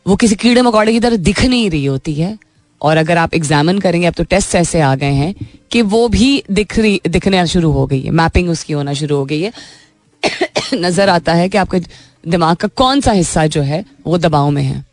वो 0.07 0.17
किसी 0.17 0.35
कीड़े 0.35 0.63
मकोड़े 0.63 0.93
की 0.93 1.01
तरह 1.01 1.17
दिख 1.17 1.45
नहीं 1.45 1.71
रही 1.71 1.85
होती 1.85 2.15
है। 2.15 2.39
और 2.83 2.97
अगर 2.97 3.19
आप 3.19 3.35
एग्जामिन 3.35 3.79
करेंगे, 3.79 4.07
अब 4.07 4.15
तो 4.15 4.25
टेस्ट 4.25 4.55
ऐसे 4.55 4.81
आ 4.81 4.95
गए 4.95 5.13
हैं 5.13 5.35
कि 5.71 5.83
वो 5.83 6.09
भी 6.09 6.43
दिख 6.51 6.79
रही, 6.79 7.01
दिखने 7.09 7.47
शुरू 7.47 7.71
हो 7.71 7.87
गई 7.87 8.01
है। 8.01 8.11
मैपिंग 8.11 8.51
उसकी 8.51 8.73
होना 8.73 8.93
शुरू 8.93 9.17
हो 9.17 9.25
गई 9.25 9.43
है। 9.43 9.53
नज़र 10.75 11.09
आता 11.09 11.35
है 11.35 11.49
कि 11.49 11.59
आपके 11.59 11.81
दिमाग 12.29 12.57
का 12.57 12.69
कौन 12.69 13.01
सा 13.01 13.13
हिस्सा 13.13 13.47
जो 13.47 13.63
है, 13.63 13.85
वो 14.07 14.19
दबाव 14.19 14.51
में 14.51 14.63
है। 14.63 14.92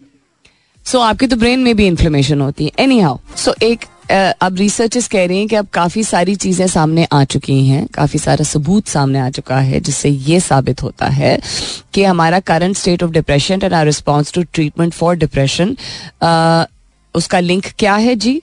सो 0.91 0.99
आपके 0.99 1.27
तो 1.27 1.35
ब्रेन 1.35 1.59
में 1.59 1.75
भी 1.75 1.87
इन्फ्लेमेशन 1.87 2.41
होती 2.41 2.65
है. 2.65 2.71
एनी 2.79 2.99
हाउ 2.99 3.17
सो 3.37 3.53
एक 3.63 3.85
अब 4.11 4.55
रिसर्चर्स 4.57 5.07
कह 5.07 5.25
रही 5.27 5.37
हैं 5.37 5.47
कि 5.47 5.55
अब 5.55 5.67
काफ़ी 5.73 6.03
सारी 6.03 6.35
चीज़ें 6.35 6.67
सामने 6.67 7.05
आ 7.13 7.23
चुकी 7.23 7.59
हैं. 7.65 7.85
काफ़ी 7.93 8.19
सारा 8.19 8.43
सबूत 8.43 8.87
सामने 8.87 9.19
आ 9.19 9.29
चुका 9.29 9.59
है 9.59 9.79
जिससे 9.79 10.09
ये 10.09 10.39
साबित 10.39 10.81
होता 10.83 11.07
है 11.07 11.37
कि 11.93 12.03
हमारा 12.03 12.39
current 12.49 12.77
state 12.77 13.03
of 13.03 13.11
depression 13.11 13.59
and 13.63 13.73
our 13.73 13.85
response 13.85 14.33
to 14.33 14.43
treatment 14.53 14.93
for 14.93 15.15
depression 15.15 15.75
उसका 17.15 17.39
लिंक 17.39 17.65
क्या 17.79 17.95
है 17.95 18.15
जी? 18.15 18.41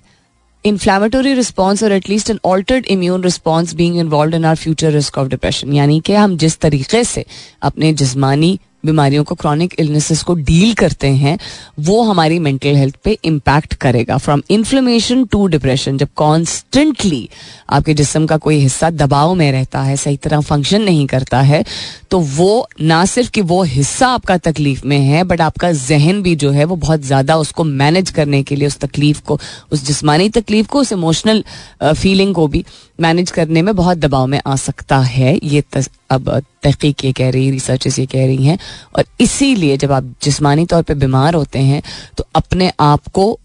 इन्फ्लामेटोरी 0.64 1.32
रिस्पॉन्स 1.34 1.82
और 1.84 1.92
at least 1.92 2.30
an 2.30 2.38
altered 2.44 2.86
immune 2.90 3.24
response 3.24 3.74
being 3.74 3.98
involve 3.98 4.34
in 4.36 4.44
our 4.44 4.56
future 4.56 4.92
risk 4.92 5.18
of 5.18 5.28
depression 5.28 5.72
यानी 5.72 6.00
कि 6.06 6.14
हम 6.14 6.36
जिस 6.36 6.58
तरीके 6.60 7.02
से 7.04 7.24
अपने 7.62 7.92
जिसमानी 7.94 8.58
बीमारियों 8.86 9.24
को 9.24 9.34
क्रॉनिक 9.34 9.74
इलनेसेस 9.78 10.22
को 10.22 10.34
डील 10.36 10.74
करते 10.74 11.08
हैं, 11.08 11.38
वो 11.80 12.02
हमारी 12.02 12.38
मेंटल 12.38 12.76
हेल्थ 12.76 12.96
पे 13.04 13.18
इम्पैक्ट 13.24 13.74
करेगा। 13.76 14.18
फ्रॉम 14.18 14.42
इन्फ्लेमेशन 14.50 15.24
टू 15.24 15.46
डिप्रेशन 15.46 15.98
जब 15.98 16.08
कॉन्स्टेंटली 16.16 17.28
आपके 17.70 17.94
जिसम 17.94 18.26
का 18.26 18.36
कोई 18.38 18.58
हिस्सा 18.58 18.90
दबाव 18.92 19.34
में 19.34 19.50
रहता 19.52 19.82
है, 19.82 19.96
सही 19.96 20.16
तरह 20.18 20.40
फ़ंक्शन 20.42 20.82
नहीं 20.82 21.06
करता 21.06 21.40
है 21.42 21.64
तो 22.10 22.18
वो 22.18 22.66
ना 22.80 23.04
सिर्फ़ 23.06 23.30
कि 23.30 23.40
वो 23.42 23.62
हिस्सा 23.64 24.08
आपका 24.08 24.36
तकलीफ़ 24.40 24.86
में 24.86 24.98
है 24.98 25.22
बट 25.24 25.40
आपका 25.40 25.70
जहन 25.72 26.22
भी 26.22 26.34
जो 26.36 26.50
है, 26.50 26.64
वो 26.64 26.76
बहुत 26.76 27.00
ज़्यादा 27.02 27.36
उसको 27.36 27.64
मैनेज 27.64 28.10
करने 28.10 28.42
के 28.42 28.56
लिए, 28.56 28.66
उस 28.66 28.78
तकलीफ़ 28.80 29.20
को, 29.22 29.38
उस 29.72 29.84
जिसमानी 29.86 30.28
तकलीफ़ 30.30 30.66
को, 30.68 30.80
उस 30.80 30.92
इमोशनल 30.92 31.44
फीलिंग 31.84 32.34
को 32.34 32.46
भी 32.48 32.64
मैनेज 33.00 33.30
करने 33.30 33.62
में 33.62 33.74
बहुत 33.76 33.98
दबाव 33.98 34.26
में 34.26 34.40
आ 34.46 34.56
सकता 34.56 34.98
है 34.98 35.38
ये 35.44 35.60
तस, 35.72 35.90
अब 36.10 36.30
तहकीक 36.62 37.04
ये 37.04 37.12
कह 37.12 37.30
रही 37.30 37.50
रिसर्चेस 37.50 37.98
ये 37.98 38.06
कह 38.06 38.26
रही 38.26 38.46
हैं 38.46 38.58
और 38.96 39.04
इसीलिए 39.20 39.76
जब 39.76 39.92
आप 39.92 40.14
जिस्मानी 40.22 40.66
तौर 40.66 40.82
पे 40.82 40.94
बीमार 40.94 41.34
होते 41.34 41.58
हैं 41.60 41.82
तो 42.16 42.26
अपने 42.34 42.72
आप 42.80 43.08
को 43.08 43.38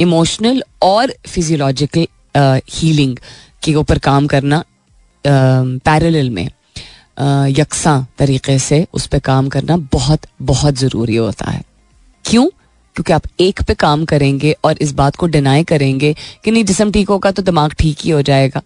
इमोशनल 0.00 0.62
और 0.82 1.12
फिजियोलॉजिकल 1.26 2.06
हीलिंग 2.70 3.16
के 3.62 3.74
ऊपर 3.74 3.98
काम 3.98 4.26
करना 4.26 4.64
पैरेलल 5.24 6.30
में 6.30 6.48
यकसा 7.50 7.94
तरीके 8.18 8.58
से 8.58 8.86
उस 8.94 9.06
पर 9.06 9.18
काम 9.18 9.48
करना 9.48 9.76
बहुत 9.92 10.26
बहुत 10.42 10.74
ज़रूरी 10.74 11.16
होता 11.16 11.50
है। 11.50 11.62
क्यों? 12.24 12.46
क्योंकि 12.96 13.12
आप 13.12 13.22
एक 13.40 13.62
पे 13.62 13.74
काम 13.74 14.04
करेंगे 14.04 14.54
और 14.64 14.78
इस 14.80 14.92
बात 14.94 15.16
को 15.16 15.26
डिनाई 15.26 15.64
करेंगे 15.64 16.14
कि 16.44 16.50
नहीं 16.50 16.64
जिसम 16.64 16.92
ठीक 16.92 17.08
होगा 17.08 17.30
तो 17.30 17.42
दिमाग 17.42 17.72
ठीक 17.72 17.98
ही 18.00 18.10
हो 18.10 18.20
जाएगा। 18.22 18.62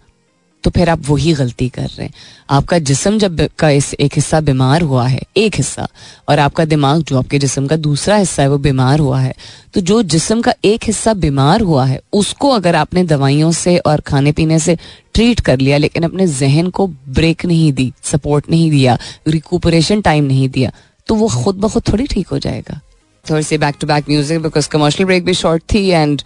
तो 0.64 0.70
फिर 0.70 0.88
आप 0.90 1.00
वही 1.04 1.32
गलती 1.34 1.68
कर 1.68 1.82
रहे 1.82 2.04
हैं। 2.04 2.12
आपका 2.50 2.78
जिसम 2.80 3.18
जब 3.18 3.40
का 3.58 3.68
इस 3.70 3.92
एक 3.96 4.14
हिस्सा 4.14 4.40
बीमार 4.40 4.82
हुआ 4.82 5.06
है, 5.06 5.20
एक 5.36 5.54
हिस्सा, 5.56 5.86
और 6.28 6.38
आपका 6.38 6.64
दिमाग 6.64 7.02
जो 7.02 7.18
आपके 7.18 7.38
जिसम 7.38 7.66
का 7.66 7.76
दूसरा 7.78 8.16
हिस्सा 8.16 8.42
है, 8.42 8.48
वो 8.48 8.58
बीमार 8.58 8.98
हुआ 9.00 9.20
है 9.20 9.34
तो 9.74 9.80
जो 9.82 10.02
जिसम 10.04 10.40
का 10.40 10.54
एक 10.64 10.84
हिस्सा 10.84 11.14
बीमार 11.16 11.60
हुआ 11.62 11.84
है, 11.84 12.00
उसको 12.12 12.50
अगर 12.50 12.76
आपने 12.76 13.04
दवाइयों 13.04 13.50
से 13.54 13.76
और 13.78 14.00
खाने 14.02 14.32
पीने 14.32 14.58
से 14.58 14.76
ट्रीट 15.14 15.40
कर 15.40 15.58
लिया, 15.58 15.78
लेकिन 15.78 16.02
अपने 16.02 16.26
जहन 16.28 16.70
को 16.70 16.86
ब्रेक 16.86 17.46
नहीं 17.46 17.72
दी 17.72 17.92
सपोर्ट 18.04 18.50
नहीं 18.50 18.70
दिया 18.70 18.98
रिकूपरेशन 19.28 20.00
टाइम 20.00 20.24
नहीं 20.24 20.48
दिया 20.48 20.72
तो 21.08 21.14
वो 21.14 21.28
खुद 21.34 21.56
ब 21.56 21.68
खुद 21.68 21.82
थोड़ी 21.88 22.06
ठीक 22.06 22.28
हो 22.28 22.38
जाएगा। 22.38 22.80
थोड़ी 23.24 23.42
सी 23.42 23.58
back 23.58 23.76
to 23.80 23.86
back 23.86 24.08
music 24.08 24.42
because 24.42 24.68
commercial 24.68 25.06
break 25.06 25.24
भी 25.24 25.34
शॉर्ट 25.34 25.62
थी 25.74 25.86
एंड 25.88 26.22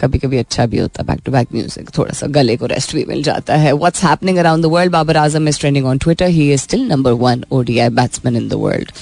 कभी 0.00 0.18
कभी 0.18 0.38
अच्छा 0.38 0.66
भी 0.66 0.78
होता 0.78 1.02
बैक 1.02 1.20
टू 1.24 1.32
बैक 1.32 1.48
म्यूज़िक 1.54 1.90
थोड़ा 1.98 2.12
सा 2.12 2.26
गले 2.36 2.56
को 2.56 2.66
रेस्ट 2.66 2.94
भी 2.94 3.04
मिल 3.08 3.22
जाता 3.22 3.56
है। 3.56 3.72
What's 3.72 4.04
happening 4.04 4.38
around 4.38 4.64
the 4.64 4.68
world 4.72 4.92
Babar 4.92 5.16
Azam 5.16 5.48
is 5.48 5.58
trending 5.60 5.86
on 5.86 5.98
Twitter 5.98 6.28
he 6.28 6.52
is 6.52 6.60
still 6.62 6.86
number 6.88 7.12
one 7.22 7.44
ODI 7.52 7.88
batsman 7.90 8.36
in 8.36 8.48
the 8.48 8.54
world 8.62 8.92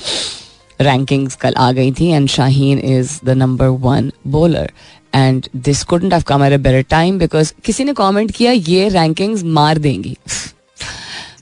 rankings 0.81 1.35
कल 1.37 1.55
आ 1.55 1.70
गई 1.72 1.92
थी 1.92 2.07
and 2.07 2.28
Shaheen 2.28 2.78
is 2.78 3.18
the 3.24 3.31
number 3.37 3.66
one 3.81 4.11
bowler 4.28 4.70
and 5.14 5.46
this 5.57 5.83
couldn't 5.85 6.12
have 6.12 6.22
come 6.28 6.44
at 6.44 6.52
a 6.52 6.57
better 6.62 6.83
time 6.90 7.18
because 7.18 7.52
किसी 7.64 7.85
ने 7.85 7.92
comment 7.94 8.31
किया, 8.31 8.52
ये 8.52 8.88
rankings 8.88 9.42
मार 9.44 9.78
देंगी। 9.78 10.16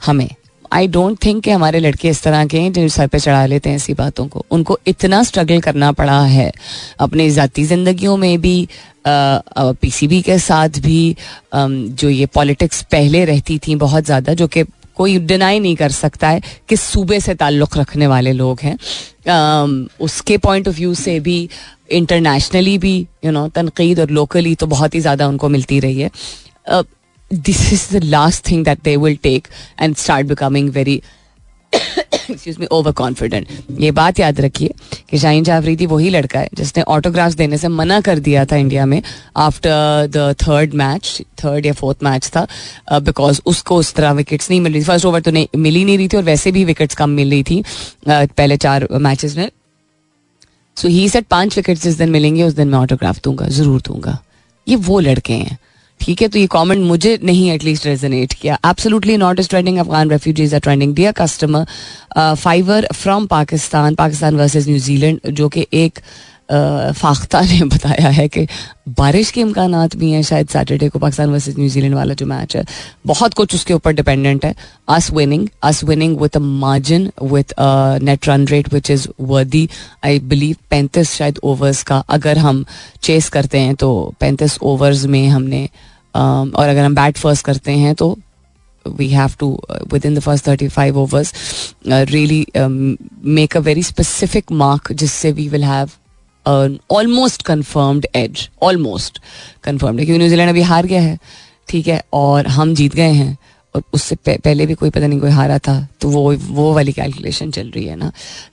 हमें 0.07 0.29
आई 0.73 0.87
डोंट 0.89 1.17
थिंक 1.25 1.43
कि 1.45 1.51
हमारे 1.51 1.79
लड़के 1.81 2.09
इस 2.09 2.23
तरह 2.23 2.45
के 2.47 2.59
हैं, 2.61 2.73
जो 2.73 2.89
सर 2.89 3.07
पे 3.07 3.19
चढ़ा 3.19 3.45
लेते 3.47 3.69
हैं 3.71 3.77
ऐसी 3.77 3.95
बातों 3.95 4.27
को। 4.29 4.45
उनको 4.51 4.79
इतना 4.87 5.23
स्ट्रगल 5.23 5.61
करना 5.61 5.91
पड़ा 5.93 6.21
है, 6.23 6.51
अपनी 7.01 7.29
ज़ाती 7.31 7.65
ज़िंदगियों 7.67 8.17
में 8.17 8.41
भी 8.41 8.69
पीसीबी 9.07 10.21
के 10.23 10.39
साथ 10.41 10.79
भी 10.81 11.17
जो 11.55 12.09
ये 12.09 12.27
पॉलिटिक्स 12.29 12.83
पहले 12.93 13.25
रहती 13.25 13.59
थी 13.59 13.75
बहुत 13.77 14.05
ज़्यादा, 14.05 14.35
जो 14.35 14.47
कि 14.47 14.65
कोई 14.97 15.19
डिनाई 15.21 15.61
नहीं 15.61 15.77
कर 15.77 15.91
सकता 15.91 16.29
है 16.29 16.41
कि 16.69 16.77
सूबे 16.77 17.21
से 17.21 17.35
ताल्लुक़ 17.35 17.79
रखने 17.79 18.07
वाले 18.07 18.33
लोग 18.33 18.61
हैं। 18.63 18.77
उसके 20.01 20.37
पॉइंट 20.39 20.69
ऑफ़ 20.69 20.77
व्यू 20.77 20.95
से 20.97 21.19
भी 21.21 21.49
इंटरनेशनली 21.93 22.77
भी 22.79 22.95
यू 23.25 23.31
नो 23.33 23.47
तनकीद 23.51 24.01
और 24.01 24.11
लोकली 24.11 24.55
तो 24.55 24.67
बहुत 24.69 24.95
ही 24.95 25.01
ज़्यादा 25.01 25.29
उनको 25.29 25.49
मिलती 25.49 25.81
रही 25.81 26.01
है। 26.01 26.11
This 27.31 27.73
is 27.73 27.89
the 27.89 28.01
last 28.13 28.45
thing 28.45 28.63
that 28.65 28.85
they 28.85 28.97
will 28.97 29.17
take 29.25 29.49
and 29.79 29.99
start 29.99 30.31
becoming 30.35 30.71
very 30.77 31.01
excuse 31.73 32.57
me 32.61 32.67
over 32.73 32.93
confident 32.93 33.49
ये 33.81 33.91
बात 33.91 34.19
याद 34.21 34.41
रखिए 34.41 34.75
कि 35.11 35.19
शाहीन 35.19 35.45
जाफरीदी 35.45 35.87
वही 35.87 36.09
लड़का 36.11 36.41
है 36.41 36.49
जिसने 36.55 36.83
ऑटोग्राफ्स 36.95 37.35
देने 37.37 37.59
से 37.59 37.69
मना 37.69 38.01
कर 38.01 38.19
दिया 38.19 38.45
था 38.45 38.57
इंडिया 38.57 38.87
में 38.87 39.03
after 39.37 40.07
the 40.17 40.35
third 40.43 40.75
match 40.75 41.23
third 41.45 41.67
या 41.67 41.73
फोर्थ 41.73 42.03
मैच 42.05 42.29
था 42.37 42.47
बिकॉज़ 42.93 43.41
uh, 43.41 43.47
उसको 43.47 43.77
उस 43.77 43.95
तरह 43.95 44.13
विकेट्स 44.13 44.51
नहीं 44.51 44.61
मिल 44.61 44.73
रही 44.73 44.81
थी। 44.83 44.87
फ़र्स्ट 44.87 45.07
ओवर 45.07 45.21
तो 45.21 45.31
नहीं 45.31 45.47
मिली 45.57 45.85
नहीं 45.85 45.97
रही 45.99 46.09
थी 46.09 46.17
और 46.17 46.23
वैसे 46.23 46.53
भी 46.53 46.65
विकेट्स 46.65 46.95
कम 46.95 47.11
मिल 47.11 47.31
रही 47.31 47.43
थी 47.43 47.63
uh, 47.63 48.33
पहले 48.33 48.57
चार 48.57 48.89
मैचेस 48.93 49.37
में। 49.37 49.51
सो 50.77 50.89
ही 50.89 51.09
सेट 51.09 51.27
पाँच 51.31 51.57
विकेट 51.57 51.79
जिस 51.79 51.99
दिन 51.99 52.11
मिलेंगे 52.11 52.43
उस 52.43 52.55
दिन 52.55 52.69
मैं 52.69 52.79
ऑटोग्राफ 52.79 53.21
दूँगा 53.25 53.49
ज़रूर 53.49 53.81
दूँगा। 53.81 54.19
ये 54.69 54.77
वो 54.77 55.01
लड़के 55.01 55.33
हैं। 55.33 55.59
ठीक 56.01 56.23
है 56.23 56.29
तो 56.29 56.39
ये 56.39 56.47
कमेंट 56.53 56.85
मुझे 56.85 57.19
नहीं 57.25 57.51
एटलीस्ट 57.51 57.87
रेजनेट 57.87 58.33
किया। 58.41 58.59
Absolutely 58.67 59.17
not 59.17 59.41
is 59.41 59.49
trending 59.49 59.79
Afghan 59.79 60.11
refugees 60.11 60.55
are 60.55 60.61
trending 60.61 60.95
dear 60.95 61.13
customer 61.19 61.65
Fiverr 62.37 62.87
from 62.95 63.27
Pakistan 63.27 63.95
Pakistan 63.95 64.37
versus 64.37 64.69
New Zealand 64.69 65.21
जो 65.33 65.49
कि 65.49 65.67
एक 65.73 65.99
फाख्ता 66.93 67.41
ने 67.41 67.65
बताया 67.75 68.09
है 68.09 68.29
कि 68.29 68.47
बारिश 68.89 69.31
के 69.31 69.41
इम्कान 69.41 69.89
भी 69.97 70.11
हैं 70.11 70.23
शायद 70.23 70.49
सैटरडे 70.49 70.89
को 70.89 70.99
पाकिस्तान 70.99 71.31
वर्सेज 71.31 71.59
न्यूजीलैंड 71.59 71.95
वाला 71.95 72.15
जो 72.15 72.27
मैच 72.27 72.57
है। 72.57 72.65
बहुत 73.07 73.35
कुछ 73.35 73.55
उसके 73.55 73.75
ऊपर 73.75 73.93
डिपेंडेंट 73.93 74.45
है। 74.45 74.55
Us 74.89 75.11
winning 75.11 75.49
us 75.63 75.85
winning 75.85 76.21
with 76.21 76.31
a 76.31 76.39
margin 76.39 77.13
with 77.23 77.55
net 78.03 78.29
run 78.29 78.47
rate 78.47 78.75
which 78.75 78.91
is 78.91 79.09
worthy 79.21 79.69
I 80.05 80.19
believe 80.19 80.57
पैंतीस 80.71 81.13
शायद 81.13 81.39
ओवर्स 81.43 81.83
का 81.83 81.99
अगर 81.99 82.39
हम 82.39 82.65
चेस 83.03 83.29
करते 83.29 83.59
हैं 83.59 83.75
तो 83.75 84.15
पैंतीस 84.21 84.59
ओवर्स 84.63 85.05
में 85.05 85.29
हमने 85.29 85.69
और 86.17 86.69
अगर 86.69 86.85
हम 86.85 86.95
बैट 86.95 87.19
फ़र्स्ट 87.19 87.45
करते 87.45 87.73
हैं 87.73 87.95
तो 87.95 88.19
we 88.87 89.11
have 89.11 89.37
to 89.39 89.59
uh, 89.69 89.85
within 89.91 90.15
the 90.15 90.23
first 90.23 90.45
35 90.45 90.97
overs 90.97 91.33
uh, 91.91 92.07
really 92.11 92.47
um, 92.55 92.97
make 93.23 93.55
a 93.55 93.61
very 93.61 93.83
specific 93.83 94.51
mark 94.51 94.93
जिससे 94.93 95.33
we 95.33 95.49
will 95.49 95.67
have 95.73 96.00
almost 96.91 97.43
confirmed 97.43 98.07
as 98.17 98.49
almost 98.63 99.19
confirmed 99.65 100.01
है 100.01 100.07
क्योंकि 100.07 100.19
न्यूजीलैंड 100.19 100.51
अभी 100.51 100.63
हार 100.63 100.87
गया 100.87 101.01
है, 101.03 101.19
ठीक 101.69 101.89
है, 101.89 102.03
और 102.13 102.47
हम 102.49 102.75
जीत 102.75 102.95
गए 102.95 103.13
हैं, 103.13 103.37
और 103.75 103.83
उससे 103.95 104.17
पहले 104.29 104.67
भी 104.67 104.75
कोई 104.75 104.91
पता 104.91 105.07
नहीं 105.07 105.21
कोई 105.21 105.31
हारा 105.31 105.59
था 105.59 105.75
तो 106.01 106.09
वो 106.11 106.35
वो 106.35 106.73
वाली 106.75 106.93
कैलकुलेशन 106.93 107.51
चल 107.51 107.71
रही 107.71 107.85
है 107.85 107.97
ना। 107.97 108.11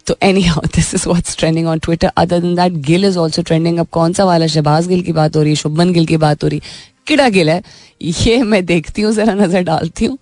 तो 0.08 0.16
anyhow 0.44 0.68
this 0.76 0.94
is 0.96 1.08
what's 1.08 1.38
trending 1.38 1.68
on 1.68 1.80
Twitter 1.80 2.12
other 2.18 2.40
than 2.40 2.56
that 2.56 2.74
Gill 2.86 3.06
is 3.06 3.18
also 3.20 3.42
trending 3.42 3.80
अब 3.80 3.88
कौन 3.92 4.14
सा 4.14 4.26
वाला? 4.26 4.48
शहबाज 4.48 4.88
गिल 4.88 5.02
की 5.02 5.12
बात 5.14 5.36
हो 5.36 5.42
रही 5.42 5.52
है, 5.52 5.56
शुभमन 5.56 5.94
गिल 5.94 6.06
की 6.06 6.18
बात 6.18 6.44
हो 6.44 6.48
रही 6.48 6.62
किड़ा 7.08 7.28
गिल 7.30 7.50
है? 7.50 7.62
ये 8.02 8.42
मैं 8.44 8.66
देखती 8.66 9.02
हूँ, 9.02 9.14
जरा 9.14 9.34
नज़र 9.36 9.62
डालती 9.64 10.06
हूँ। 10.06 10.18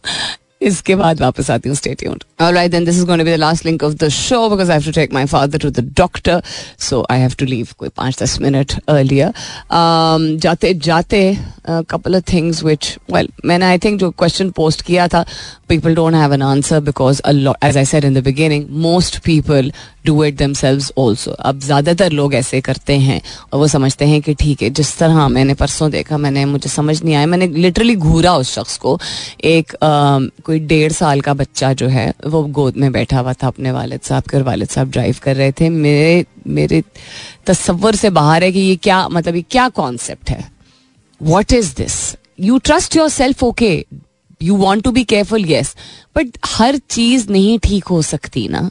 इसके 0.61 0.95
बाद 0.95 1.21
वापस 1.21 1.49
आती 1.51 1.69
हूँ 1.69 1.75
स्टेट 1.75 2.07
और 2.07 2.19
alright 2.41 2.71
then 2.71 2.85
this 2.85 2.95
is 2.95 3.05
going 3.05 3.21
be 3.21 3.31
the 3.31 3.39
last 3.39 3.65
link 3.65 3.83
of 3.83 3.93
the 3.93 4.07
show 4.09 4.49
because 4.49 4.71
I 4.71 4.77
have 4.77 4.85
to 4.85 4.91
take 4.91 5.13
my 5.13 5.25
father 5.25 5.57
to 5.57 5.69
the 5.69 5.89
doctor 5.97 6.41
so 6.79 7.05
I 7.11 7.19
have 7.19 7.33
to 7.39 7.45
leave 7.45 7.67
कोई 7.77 7.89
पाँच 7.97 8.21
दस 8.23 8.39
मिनट 8.41 8.73
अर्लियर 8.87 9.33
जाते 10.39 10.73
जाते 10.73 11.21
couple 11.69 12.15
of 12.15 12.23
things 12.33 12.63
which 12.63 12.97
well 13.13 13.29
मैंने 13.45 13.65
I 13.65 13.77
think 13.77 13.99
जो 13.99 14.09
question 14.11 14.49
post 14.55 14.81
किया 14.81 15.07
था 15.07 15.25
people 15.69 15.95
don't 15.95 16.15
have 16.15 16.33
an 16.33 16.41
answer 16.41 16.79
because 16.81 17.21
as 17.63 17.77
I 17.77 17.85
said 17.85 18.05
in 18.05 18.13
the 18.13 18.23
beginning 18.23 18.65
most 18.81 19.17
people 19.25 19.71
do 20.05 20.23
it 20.23 20.37
themselves 20.53 20.89
also 20.97 21.31
अब 21.31 21.59
ज़्यादातर 21.59 22.11
लोग 22.11 22.33
ऐसे 22.35 22.61
करते 22.61 22.97
हैं 22.99 23.21
और 23.53 23.59
वो 23.59 23.67
समझते 23.67 24.05
हैं 24.05 24.21
कि 24.21 24.33
ठीक 24.33 24.61
है 24.61 24.69
जिस 24.69 24.97
तरह 24.97 25.27
मैंने 25.27 25.53
परसों 25.53 25.89
देखा 25.91 26.17
मैंने 26.17 26.45
मुझे 26.45 26.69
समझ 26.69 27.01
नहीं 27.03 27.15
आया। 27.15 27.25
मैंने 27.25 27.47
लिटरली 27.47 27.95
घूरा 27.95 28.35
उस 28.35 28.53
शख्स 28.55 28.77
को। 28.77 28.97
एक 29.43 29.75
आ, 29.75 30.19
कोई 30.45 30.59
डेढ़ 30.61 30.91
साल 30.91 31.21
का 31.21 31.33
बच्चा 31.33 31.73
जो 31.73 31.87
है 31.87 32.13
वो 32.25 32.43
गोद 32.57 32.77
में 32.77 32.91
बैठा 32.91 33.19
हुआ 33.19 33.33
था 33.33 33.47
अपने 33.47 33.71
वालद 33.71 34.01
साहब 34.03 34.23
के 34.23 34.37
और 34.37 34.43
वालिद 34.43 34.69
साहब 34.69 34.91
ड्राइव 34.91 35.15
कर 35.23 35.35
रहे 35.35 35.51
थे। 35.51 35.69
मेरे 35.69 36.25
मेरे 36.47 36.83
तस्वर 37.47 37.95
से 37.95 38.09
बाहर 38.09 38.43
है 38.43 38.51
कि 38.51 38.59
ये 38.59 38.75
क्या 38.75 39.07
मतलब 39.09 39.35
ये 39.35 39.45
क्या 39.51 39.67
कॉन्सेप्ट 39.69 40.29
है? 40.29 40.54
What 41.21 41.53
is 41.53 41.75
this 41.77 42.15
you 42.39 42.57
trust 42.65 42.95
yourself 43.09 43.43
okay 43.43 43.85
you 44.41 44.55
want 44.57 44.83
to 44.83 44.91
be 44.91 45.03
careful 45.03 45.45
yes 45.45 45.75
but 46.15 46.37
हर 46.45 46.77
चीज़ 46.89 47.29
नहीं 47.31 47.57
ठीक 47.59 47.83
हो 47.85 48.01
सकती 48.01 48.47
ना। 48.47 48.69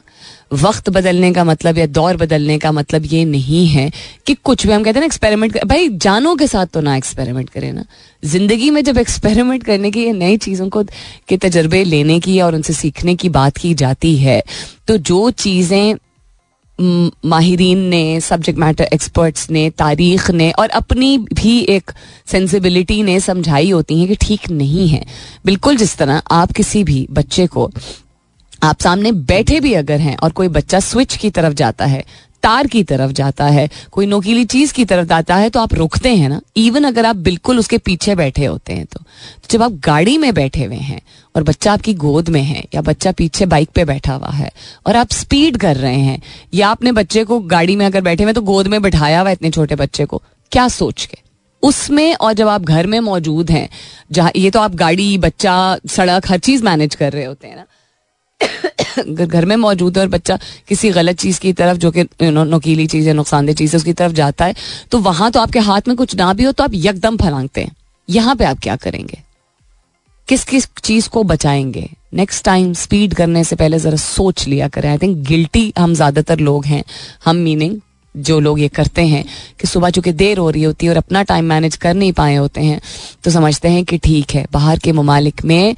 वक्त 0.53 0.89
बदलने 0.89 1.31
का 1.33 1.43
मतलब 1.43 1.77
या 1.77 1.85
दौर 1.87 2.17
बदलने 2.17 2.57
का 2.59 2.71
मतलब 2.71 3.05
ये 3.05 3.23
नहीं 3.25 3.65
है 3.67 3.89
कि 4.27 4.33
कुछ 4.35 4.65
भी, 4.65 4.73
हम 4.73 4.83
कहते 4.83 4.99
हैं 4.99 5.01
ना 5.01 5.05
एक्सपेरिमेंट 5.05 5.57
भाई, 5.65 5.89
जानों 5.89 6.35
के 6.35 6.47
साथ 6.47 6.65
तो 6.73 6.81
ना 6.81 6.95
एक्सपेरिमेंट 6.97 7.49
करें 7.49 7.71
ना। 7.73 7.85
ज़िंदगी 8.23 8.69
में 8.69 8.83
जब 8.83 8.97
एक्सपेरिमेंट 8.97 9.63
करने 9.63 9.91
की 9.91 10.11
नई 10.13 10.37
चीज़ों 10.37 10.69
को, 10.69 10.83
के 11.27 11.37
तजर्बे 11.37 11.83
लेने 11.83 12.19
की 12.19 12.39
और 12.41 12.55
उनसे 12.55 12.73
सीखने 12.73 13.15
की 13.15 13.29
बात 13.31 13.57
की 13.57 13.73
जाती 13.75 14.15
है 14.17 14.41
तो 14.87 14.97
जो 14.99 15.29
चीज़ें 15.31 15.95
माहिरीन 16.79 17.77
ने 17.79 18.19
सब्जेक्ट 18.21 18.59
मैटर 18.59 18.83
एक्सपर्ट्स 18.83 19.49
ने, 19.49 19.69
तारीख 19.69 20.29
ने 20.31 20.51
और 20.51 20.69
अपनी 20.69 21.17
भी 21.17 21.59
एक 21.59 21.91
सेंसिबिलिटी 22.27 23.01
ने 23.03 23.19
समझाई 23.19 23.69
होती 23.71 23.99
है 23.99 24.07
कि 24.07 24.15
ठीक 24.15 24.49
नहीं 24.51 24.87
है। 24.87 25.05
बिल्कुल 25.45 25.77
जिस 25.77 25.95
तरह 25.97 26.21
आप 26.31 26.51
किसी 26.51 26.83
भी 26.83 27.07
बच्चे 27.11 27.47
को, 27.47 27.69
आप 28.63 28.81
सामने 28.81 29.11
बैठे 29.11 29.59
भी 29.59 29.73
अगर 29.73 29.99
हैं 29.99 30.17
और 30.17 30.31
कोई 30.31 30.47
बच्चा 30.47 30.79
स्विच 30.79 31.15
की 31.17 31.29
तरफ़ 31.29 31.53
जाता 31.53 31.85
है 31.85 32.03
तार 32.45 32.67
की 32.67 32.83
तरफ़ 32.83 33.11
जाता 33.11 33.45
है 33.45 33.69
कोई 33.91 34.05
नोकीली 34.05 34.45
चीज़ 34.45 34.73
की 34.73 34.85
तरफ़ 34.85 35.07
जाता 35.07 35.35
है 35.35 35.49
तो 35.49 35.59
आप 35.59 35.73
रुकते 35.73 36.15
हैं 36.15 36.29
ना। 36.29 36.41
इवन 36.57 36.83
अगर 36.83 37.05
आप 37.05 37.15
बिल्कुल 37.15 37.59
उसके 37.59 37.77
पीछे 37.77 38.15
बैठे 38.15 38.45
होते 38.45 38.73
हैं 38.73 38.85
तो, 38.85 38.99
तो 38.99 39.47
जब 39.51 39.63
आप 39.63 39.71
गाड़ी 39.71 40.17
में 40.17 40.33
बैठे 40.33 40.63
हुए 40.63 40.75
हैं 40.75 41.01
और 41.35 41.43
बच्चा 41.43 41.73
आपकी 41.73 41.93
गोद 41.93 42.29
में 42.29 42.41
है 42.41 42.65
या 42.75 42.81
बच्चा 42.81 43.11
पीछे 43.11 43.45
बाइक 43.45 43.69
पे 43.69 43.85
बैठा 43.85 44.13
हुआ 44.13 44.29
है 44.29 44.51
और 44.87 44.95
आप 44.95 45.11
स्पीड 45.11 45.57
कर 45.57 45.75
रहे 45.75 45.99
हैं 45.99 46.21
या 46.53 46.67
आपने 46.67 46.91
बच्चे 46.91 47.23
को 47.23 47.39
गाड़ी 47.39 47.75
में 47.75 47.85
अगर 47.85 48.01
बैठे 48.01 48.23
हुए 48.23 48.33
तो 48.33 48.41
गोद 48.41 48.67
में 48.67 48.81
बैठाया 48.81 49.21
हुआ 49.21 49.29
इतने 49.29 49.49
छोटे 49.49 49.75
बच्चे 49.75 50.05
को 50.05 50.21
क्या 50.51 50.67
सोच 50.67 51.05
के? 51.05 51.17
उसमें 51.63 52.15
और 52.15 52.33
जब 52.33 52.47
आप 52.47 52.61
घर 52.61 52.87
में 52.87 52.99
मौजूद 52.99 53.51
हैं 53.51 53.69
जहाँ 54.11 54.31
ये 54.35 54.51
तो 54.51 54.59
आप 54.59 54.75
गाड़ी 54.75 55.17
बच्चा 55.17 55.77
सड़क 55.87 56.31
हर 56.31 56.39
चीज़ 56.39 56.63
मैनेज 56.63 56.95
कर 56.95 57.13
रहे 57.13 57.25
होते 57.25 57.47
हैं 57.47 57.55
ना 57.55 57.65
घर 58.99 59.45
में 59.45 59.55
मौजूद 59.55 59.97
है 59.97 60.03
और 60.03 60.09
बच्चा 60.09 60.37
किसी 60.67 60.89
गलत 60.91 61.17
चीज़ 61.19 61.39
की 61.39 61.51
तरफ़, 61.53 61.77
जो 61.77 61.91
कि 61.91 62.03
नुकीली 62.23 62.87
चीज़ 62.87 63.07
है, 63.07 63.13
नुकसानदेह 63.13 63.55
चीज़ 63.55 63.71
है, 63.71 63.77
उसकी 63.77 63.93
तरफ़ 63.93 64.13
जाता 64.13 64.45
है 64.45 64.55
तो 64.91 64.99
वहाँ 65.01 65.31
तो 65.31 65.39
आपके 65.39 65.59
हाथ 65.61 65.87
में 65.87 65.95
कुछ 65.97 66.15
ना 66.15 66.31
भी 66.33 66.43
हो 66.43 66.51
तो 66.51 66.63
आप 66.63 66.71
यकदम 66.75 67.17
फलांगते 67.17 67.61
हैं। 67.61 67.75
यहाँ 68.09 68.35
पे 68.35 68.45
आप 68.45 68.59
क्या 68.59 68.75
करेंगे? 68.77 69.21
किस 70.27 70.43
किस 70.45 70.67
चीज़ 70.83 71.09
को 71.09 71.23
बचाएँगे? 71.25 71.89
नेक्स्ट 72.13 72.43
टाइम 72.45 72.73
स्पीड 72.75 73.13
करने 73.13 73.43
से 73.43 73.55
पहले 73.55 73.79
जरा 73.79 73.97
सोच 73.97 74.47
लिया 74.47 74.67
करें। 74.67 74.89
आई 74.89 74.97
थिंक 74.97 75.17
गिल्टी 75.27 75.71
हम 75.77 75.93
ज़्यादातर 75.93 76.39
लोग 76.39 76.65
हैं। 76.65 76.83
हम 77.25 77.35
मीनिंग 77.37 77.79
जो 78.15 78.39
लोग 78.39 78.59
ये 78.59 78.67
करते 78.69 79.01
हैं, 79.03 79.23
कि 79.59 79.67
सुबह 79.67 79.89
चूँकि 79.89 80.11
देर 80.13 80.37
हो 80.37 80.49
रही 80.49 80.63
होती 80.63 80.85
है 80.85 80.91
और 80.91 80.97
अपना 80.97 81.23
टाइम 81.23 81.45
मैनेज 81.45 81.75
कर 81.75 81.93
नहीं 81.93 82.11
पाए 82.13 82.35
होते 82.35 82.61
हैं 82.61 82.79
तो 83.23 83.31
समझते 83.31 83.67
हैं 83.67 83.83
कि 83.85 83.97
ठीक 83.97 84.31
है, 84.31 84.45
बाहर 84.51 84.79
के 84.79 84.91
ममालिक 84.91 85.43
में 85.45 85.75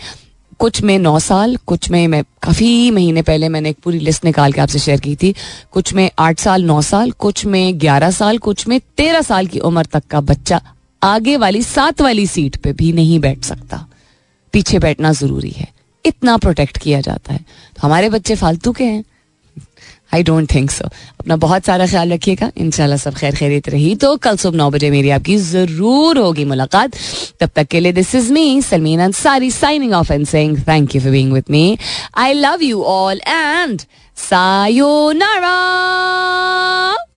कुछ 0.59 0.81
में 0.81 0.99
नौ 0.99 1.19
साल, 1.19 1.55
कुछ 1.55 1.89
में, 1.89 2.07
मैं 2.07 2.23
काफ़ी 2.23 2.91
महीने 2.91 3.21
पहले 3.21 3.49
मैंने 3.49 3.69
एक 3.69 3.77
पूरी 3.83 3.99
लिस्ट 3.99 4.25
निकाल 4.25 4.51
के 4.51 4.61
आपसे 4.61 4.79
शेयर 4.79 4.99
की 4.99 5.15
थी। 5.15 5.35
कुछ 5.71 5.93
में 5.93 6.11
आठ 6.19 6.39
साल, 6.39 6.63
नौ 6.63 6.81
साल, 6.81 7.11
कुछ 7.11 7.45
में 7.45 7.79
ग्यारह 7.79 8.11
साल, 8.11 8.37
कुछ 8.37 8.67
में 8.67 8.79
तेरह 8.97 9.21
साल 9.21 9.47
की 9.47 9.59
उम्र 9.59 9.85
तक 9.85 10.03
का 10.05 10.21
बच्चा 10.21 10.61
आगे 11.03 11.37
वाली 11.37 11.63
सात 11.63 12.01
वाली 12.01 12.27
सीट 12.27 12.55
पे 12.55 12.73
भी 12.73 12.93
नहीं 12.93 13.19
बैठ 13.19 13.43
सकता। 13.43 13.87
पीछे 14.53 14.79
बैठना 14.79 15.13
ज़रूरी 15.13 15.49
है। 15.49 15.67
इतना 16.05 16.37
प्रोटेक्ट 16.37 16.77
किया 16.77 17.01
जाता 17.01 17.33
है। 17.33 17.39
तो 17.39 17.81
हमारे 17.81 18.09
बच्चे 18.09 18.35
फालतू 18.35 18.71
के 18.71 18.83
हैं। 18.83 19.03
आई 20.17 20.23
डोंट 20.23 20.53
थिंक 20.53 20.71
सो 20.71 20.85
अपना 21.19 21.35
बहुत 21.37 21.65
सारा 21.65 21.85
ख्याल 21.87 22.13
रखिएगा। 22.13 22.51
इन 22.57 22.71
सब 22.97 23.13
खैर 23.15 23.35
खैरित 23.35 23.69
रही। 23.69 23.95
तो 23.95 24.15
कल 24.17 24.37
सुबह 24.37 24.57
नौ 24.57 24.69
बजे 24.71 24.89
मेरी 24.91 25.09
आपकी 25.09 25.37
ज़रूर 25.37 26.17
होगी 26.17 26.45
मुलाकात। 26.45 26.95
तब 27.39 27.49
तक 27.55 27.67
के 27.67 27.79
लिए 27.79 27.91
this 27.93 28.13
is 28.15 28.31
me 28.33 28.61
Salmeen 28.61 28.99
Ansari 29.01 29.51
signing 29.51 29.93
off 29.93 30.13
and 30.13 30.25
saying 30.27 30.57
thank 30.67 30.95
you 30.95 31.01
for 31.01 31.11
being 31.11 31.33
with 31.33 31.43
me 31.51 31.77
I 32.17 32.33
love 32.33 32.63
you 32.63 32.83
all 32.83 33.21
and 33.27 33.81
sayonara 34.17 35.55